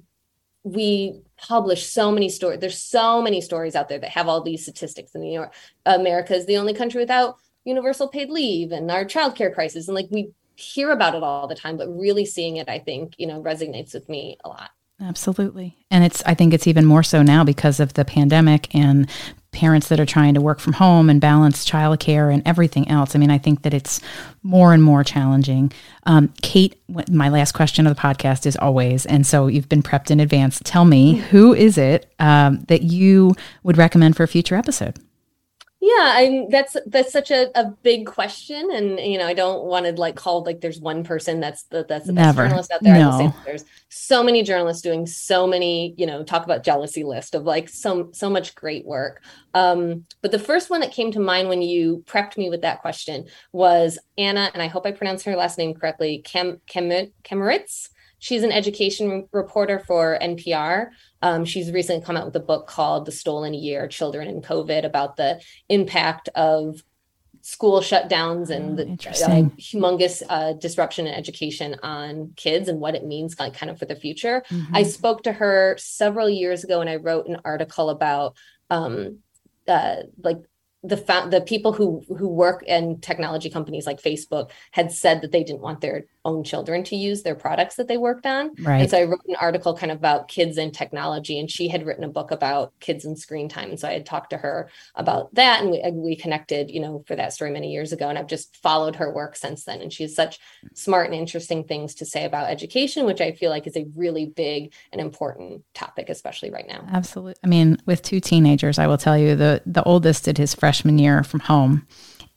we 0.63 1.21
publish 1.37 1.85
so 1.85 2.11
many 2.11 2.29
stories 2.29 2.59
there's 2.59 2.81
so 2.81 3.21
many 3.21 3.39
stories 3.41 3.75
out 3.75 3.87
there 3.87 3.99
that 3.99 4.09
have 4.09 4.27
all 4.27 4.41
these 4.41 4.63
statistics 4.63 5.15
in 5.15 5.21
new 5.21 5.33
york. 5.33 5.53
America 5.85 6.35
is 6.35 6.45
the 6.45 6.57
only 6.57 6.73
country 6.73 6.99
without 6.99 7.37
universal 7.67 8.07
paid 8.07 8.29
leave 8.29 8.71
and 8.71 8.89
our 8.89 9.05
childcare 9.05 9.53
crisis. 9.53 9.87
And 9.87 9.95
like 9.95 10.07
we 10.09 10.31
hear 10.57 10.91
about 10.91 11.15
it 11.15 11.23
all 11.23 11.47
the 11.47 11.55
time, 11.55 11.77
but 11.77 11.87
really 11.87 12.25
seeing 12.25 12.57
it, 12.57 12.67
I 12.67 12.79
think, 12.79 13.13
you 13.17 13.27
know, 13.27 13.41
resonates 13.41 13.93
with 13.93 14.09
me 14.09 14.37
a 14.43 14.49
lot. 14.49 14.71
Absolutely. 14.99 15.77
And 15.91 16.03
it's, 16.03 16.23
I 16.25 16.33
think 16.33 16.53
it's 16.53 16.65
even 16.65 16.83
more 16.83 17.03
so 17.03 17.21
now 17.21 17.43
because 17.43 17.79
of 17.79 17.93
the 17.93 18.03
pandemic 18.03 18.73
and 18.73 19.07
parents 19.51 19.89
that 19.89 19.99
are 19.99 20.05
trying 20.05 20.33
to 20.33 20.41
work 20.41 20.59
from 20.59 20.73
home 20.73 21.11
and 21.11 21.21
balance 21.21 21.69
childcare 21.69 22.33
and 22.33 22.41
everything 22.47 22.87
else. 22.89 23.15
I 23.15 23.19
mean, 23.19 23.29
I 23.29 23.37
think 23.37 23.61
that 23.61 23.75
it's 23.75 24.01
more 24.41 24.73
and 24.73 24.81
more 24.81 25.03
challenging. 25.03 25.71
Um, 26.03 26.33
Kate, 26.41 26.81
my 27.09 27.29
last 27.29 27.51
question 27.51 27.85
of 27.85 27.95
the 27.95 28.01
podcast 28.01 28.47
is 28.47 28.55
always, 28.55 29.05
and 29.05 29.25
so 29.25 29.45
you've 29.45 29.69
been 29.69 29.83
prepped 29.83 30.09
in 30.09 30.19
advance. 30.19 30.59
Tell 30.63 30.85
me, 30.85 31.15
who 31.31 31.53
is 31.53 31.77
it 31.77 32.11
um, 32.17 32.61
that 32.67 32.81
you 32.81 33.35
would 33.61 33.77
recommend 33.77 34.17
for 34.17 34.23
a 34.23 34.27
future 34.27 34.55
episode? 34.55 34.97
Yeah, 35.87 36.11
I'm 36.15 36.49
that's 36.49 36.75
that's 36.85 37.13
such 37.13 37.31
a, 37.31 37.49
a 37.57 37.71
big 37.81 38.07
question. 38.07 38.69
And 38.73 38.99
you 38.99 39.17
know, 39.17 39.25
I 39.25 39.33
don't 39.33 39.63
want 39.63 39.85
to 39.85 39.93
like 39.93 40.15
call 40.15 40.43
like 40.43 40.59
there's 40.59 40.81
one 40.81 41.05
person 41.05 41.39
that's 41.39 41.63
the 41.63 41.85
that's 41.87 42.07
the 42.07 42.13
best 42.13 42.35
Never. 42.35 42.43
journalist 42.43 42.71
out 42.73 42.83
there. 42.83 42.95
No. 42.95 43.09
I 43.09 43.21
will 43.21 43.31
say 43.31 43.37
there's 43.45 43.63
so 43.87 44.21
many 44.21 44.43
journalists 44.43 44.81
doing 44.81 45.05
so 45.05 45.47
many, 45.47 45.93
you 45.97 46.05
know, 46.05 46.23
talk 46.23 46.43
about 46.43 46.63
jealousy 46.63 47.05
list 47.05 47.35
of 47.35 47.43
like 47.43 47.69
so 47.69 48.09
so 48.11 48.29
much 48.29 48.53
great 48.53 48.85
work. 48.85 49.23
Um, 49.53 50.03
but 50.21 50.31
the 50.31 50.39
first 50.39 50.69
one 50.69 50.81
that 50.81 50.91
came 50.91 51.11
to 51.13 51.21
mind 51.21 51.47
when 51.47 51.61
you 51.61 52.03
prepped 52.05 52.37
me 52.37 52.49
with 52.49 52.63
that 52.63 52.81
question 52.81 53.27
was 53.53 53.97
Anna, 54.17 54.51
and 54.53 54.61
I 54.61 54.67
hope 54.67 54.85
I 54.85 54.91
pronounced 54.91 55.23
her 55.25 55.37
last 55.37 55.57
name 55.57 55.73
correctly, 55.73 56.21
Kem. 56.25 56.59
She's 58.27 58.43
an 58.43 58.51
education 58.51 59.25
reporter 59.31 59.79
for 59.79 60.19
NPR. 60.21 60.89
Um, 61.21 61.45
she's 61.45 61.71
recently 61.71 62.05
come 62.05 62.17
out 62.17 62.25
with 62.25 62.35
a 62.35 62.41
book 62.41 62.67
called 62.67 63.05
The 63.05 63.11
Stolen 63.13 63.53
Year 63.53 63.87
Children 63.87 64.27
in 64.27 64.41
COVID 64.41 64.83
about 64.83 65.15
the 65.15 65.39
impact 65.69 66.27
of 66.35 66.83
school 67.39 67.79
shutdowns 67.79 68.49
and 68.49 68.77
the 68.77 68.83
uh, 68.83 69.47
humongous 69.57 70.23
uh, 70.27 70.51
disruption 70.59 71.07
in 71.07 71.13
education 71.13 71.77
on 71.83 72.33
kids 72.35 72.67
and 72.67 72.81
what 72.81 72.95
it 72.95 73.05
means 73.05 73.39
like 73.39 73.53
kind 73.53 73.69
of 73.69 73.79
for 73.79 73.85
the 73.85 73.95
future. 73.95 74.43
Mm-hmm. 74.49 74.75
I 74.75 74.83
spoke 74.83 75.23
to 75.23 75.31
her 75.31 75.77
several 75.79 76.29
years 76.29 76.65
ago 76.65 76.81
and 76.81 76.89
I 76.89 76.97
wrote 76.97 77.27
an 77.27 77.39
article 77.45 77.89
about 77.89 78.35
um, 78.69 79.19
uh, 79.69 80.01
like 80.21 80.39
the 80.83 80.97
the 81.31 81.43
people 81.45 81.73
who 81.73 82.03
who 82.17 82.27
work 82.27 82.63
in 82.63 82.99
technology 82.99 83.49
companies 83.49 83.85
like 83.85 84.01
Facebook 84.01 84.51
had 84.71 84.91
said 84.91 85.21
that 85.21 85.31
they 85.31 85.43
didn't 85.43 85.61
want 85.61 85.81
their 85.81 86.05
own 86.27 86.43
children 86.43 86.83
to 86.83 86.95
use 86.95 87.23
their 87.23 87.35
products 87.35 87.75
that 87.75 87.87
they 87.87 87.97
worked 87.97 88.25
on. 88.25 88.51
Right. 88.59 88.81
And 88.81 88.89
so 88.89 88.99
I 88.99 89.05
wrote 89.05 89.21
an 89.27 89.37
article 89.39 89.75
kind 89.75 89.91
of 89.91 89.97
about 89.97 90.27
kids 90.27 90.57
and 90.57 90.73
technology, 90.73 91.39
and 91.39 91.49
she 91.49 91.69
had 91.69 91.85
written 91.85 92.03
a 92.03 92.09
book 92.09 92.31
about 92.31 92.73
kids 92.79 93.05
and 93.05 93.17
screen 93.17 93.47
time. 93.47 93.69
And 93.69 93.79
so 93.79 93.87
I 93.87 93.93
had 93.93 94.05
talked 94.05 94.31
to 94.31 94.37
her 94.37 94.69
about 94.95 95.33
that, 95.35 95.61
and 95.61 95.71
we, 95.71 95.81
we 95.91 96.15
connected, 96.15 96.69
you 96.69 96.81
know, 96.81 97.03
for 97.07 97.15
that 97.15 97.33
story 97.33 97.51
many 97.51 97.71
years 97.71 97.93
ago. 97.93 98.09
And 98.09 98.17
I've 98.17 98.27
just 98.27 98.57
followed 98.57 98.97
her 98.97 99.11
work 99.11 99.35
since 99.35 99.63
then. 99.63 99.81
And 99.81 99.91
she 99.91 100.03
has 100.03 100.13
such 100.13 100.37
smart 100.73 101.07
and 101.07 101.15
interesting 101.15 101.63
things 101.63 101.95
to 101.95 102.05
say 102.05 102.25
about 102.25 102.49
education, 102.49 103.05
which 103.05 103.21
I 103.21 103.31
feel 103.31 103.49
like 103.49 103.65
is 103.65 103.77
a 103.77 103.87
really 103.95 104.25
big 104.25 104.73
and 104.91 104.99
important 104.99 105.63
topic, 105.73 106.09
especially 106.09 106.51
right 106.51 106.67
now. 106.67 106.85
Absolutely. 106.91 107.39
I 107.43 107.47
mean, 107.47 107.77
with 107.85 108.01
two 108.01 108.19
teenagers, 108.19 108.77
I 108.77 108.87
will 108.87 108.97
tell 108.97 109.17
you 109.17 109.35
the 109.35 109.61
the 109.65 109.83
oldest 109.83 110.25
did 110.25 110.37
his 110.37 110.53
freshman 110.53 110.99
year 110.99 111.23
from 111.23 111.39
home 111.39 111.87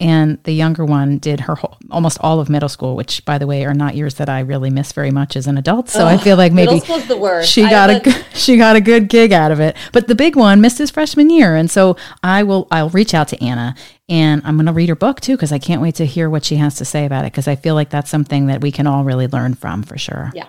and 0.00 0.42
the 0.44 0.52
younger 0.52 0.84
one 0.84 1.18
did 1.18 1.40
her 1.40 1.54
whole, 1.54 1.76
almost 1.90 2.18
all 2.22 2.40
of 2.40 2.48
middle 2.48 2.68
school, 2.68 2.96
which, 2.96 3.24
by 3.24 3.36
the 3.36 3.46
way, 3.46 3.64
are 3.64 3.74
not 3.74 3.94
years 3.94 4.14
that 4.14 4.28
I 4.28 4.40
really 4.40 4.70
miss 4.70 4.92
very 4.92 5.10
much 5.10 5.36
as 5.36 5.46
an 5.46 5.58
adult. 5.58 5.90
So 5.90 6.06
I 6.06 6.16
feel 6.16 6.36
like 6.36 6.52
maybe 6.52 6.74
middle 6.74 6.80
school's 6.80 7.06
the 7.06 7.16
worst. 7.18 7.50
she 7.52 7.62
got 7.62 7.90
a, 7.90 8.08
a 8.08 8.24
she 8.34 8.56
got 8.56 8.76
a 8.76 8.80
good 8.80 9.08
gig 9.08 9.32
out 9.32 9.52
of 9.52 9.60
it. 9.60 9.76
But 9.92 10.08
the 10.08 10.14
big 10.14 10.36
one 10.36 10.60
missed 10.60 10.78
his 10.78 10.90
freshman 10.90 11.30
year, 11.30 11.54
and 11.54 11.70
so 11.70 11.96
I 12.22 12.42
will 12.42 12.66
I'll 12.70 12.90
reach 12.90 13.14
out 13.14 13.28
to 13.28 13.44
Anna 13.44 13.76
and 14.10 14.42
I'm 14.44 14.56
going 14.56 14.66
to 14.66 14.72
read 14.72 14.88
her 14.88 14.96
book 14.96 15.20
too 15.20 15.36
because 15.36 15.52
I 15.52 15.58
can't 15.58 15.80
wait 15.80 15.94
to 15.96 16.04
hear 16.04 16.28
what 16.28 16.44
she 16.44 16.56
has 16.56 16.74
to 16.76 16.84
say 16.84 17.06
about 17.06 17.24
it 17.24 17.32
because 17.32 17.46
I 17.46 17.54
feel 17.54 17.74
like 17.76 17.90
that's 17.90 18.10
something 18.10 18.46
that 18.46 18.60
we 18.60 18.72
can 18.72 18.86
all 18.86 19.04
really 19.04 19.28
learn 19.28 19.54
from 19.54 19.84
for 19.84 19.96
sure. 19.96 20.32
Yeah. 20.34 20.48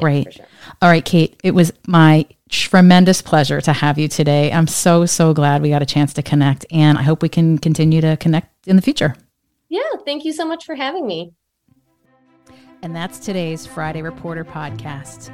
Yeah 0.00 0.22
Great. 0.24 0.34
Sure. 0.34 0.46
All 0.82 0.88
right, 0.88 1.04
Kate. 1.04 1.38
It 1.44 1.52
was 1.52 1.72
my 1.86 2.26
tremendous 2.48 3.22
pleasure 3.22 3.60
to 3.60 3.72
have 3.72 3.98
you 3.98 4.08
today. 4.08 4.52
I'm 4.52 4.66
so, 4.66 5.06
so 5.06 5.32
glad 5.32 5.62
we 5.62 5.70
got 5.70 5.82
a 5.82 5.86
chance 5.86 6.12
to 6.14 6.22
connect, 6.22 6.66
and 6.70 6.98
I 6.98 7.02
hope 7.02 7.22
we 7.22 7.28
can 7.28 7.58
continue 7.58 8.00
to 8.00 8.16
connect 8.16 8.66
in 8.66 8.76
the 8.76 8.82
future. 8.82 9.14
Yeah, 9.68 9.80
thank 10.04 10.24
you 10.24 10.32
so 10.32 10.44
much 10.44 10.64
for 10.64 10.74
having 10.74 11.06
me. 11.06 11.32
And 12.82 12.96
that's 12.96 13.18
today's 13.18 13.66
Friday 13.66 14.02
Reporter 14.02 14.44
podcast, 14.44 15.30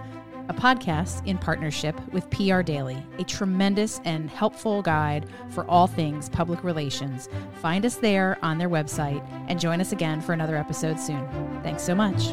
a 0.49 0.55
podcast 0.55 1.25
in 1.27 1.39
partnership 1.39 1.99
with 2.13 2.29
PR 2.31 2.61
Daily, 2.61 3.03
a 3.19 3.25
tremendous 3.25 4.01
and 4.05 4.29
helpful 4.29 4.83
guide 4.83 5.27
for 5.51 5.65
all 5.71 5.87
things 5.87 6.29
public 6.29 6.65
relations. 6.65 7.29
Find 7.63 7.87
us 7.87 7.97
there 7.97 8.37
on 8.43 8.59
their 8.59 8.69
website 8.69 9.25
and 9.49 9.61
join 9.61 9.81
us 9.81 9.93
again 9.93 10.21
for 10.21 10.33
another 10.33 10.57
episode 10.57 10.99
soon. 10.99 11.27
Thanks 11.63 11.83
so 11.83 11.95
much. 11.95 12.33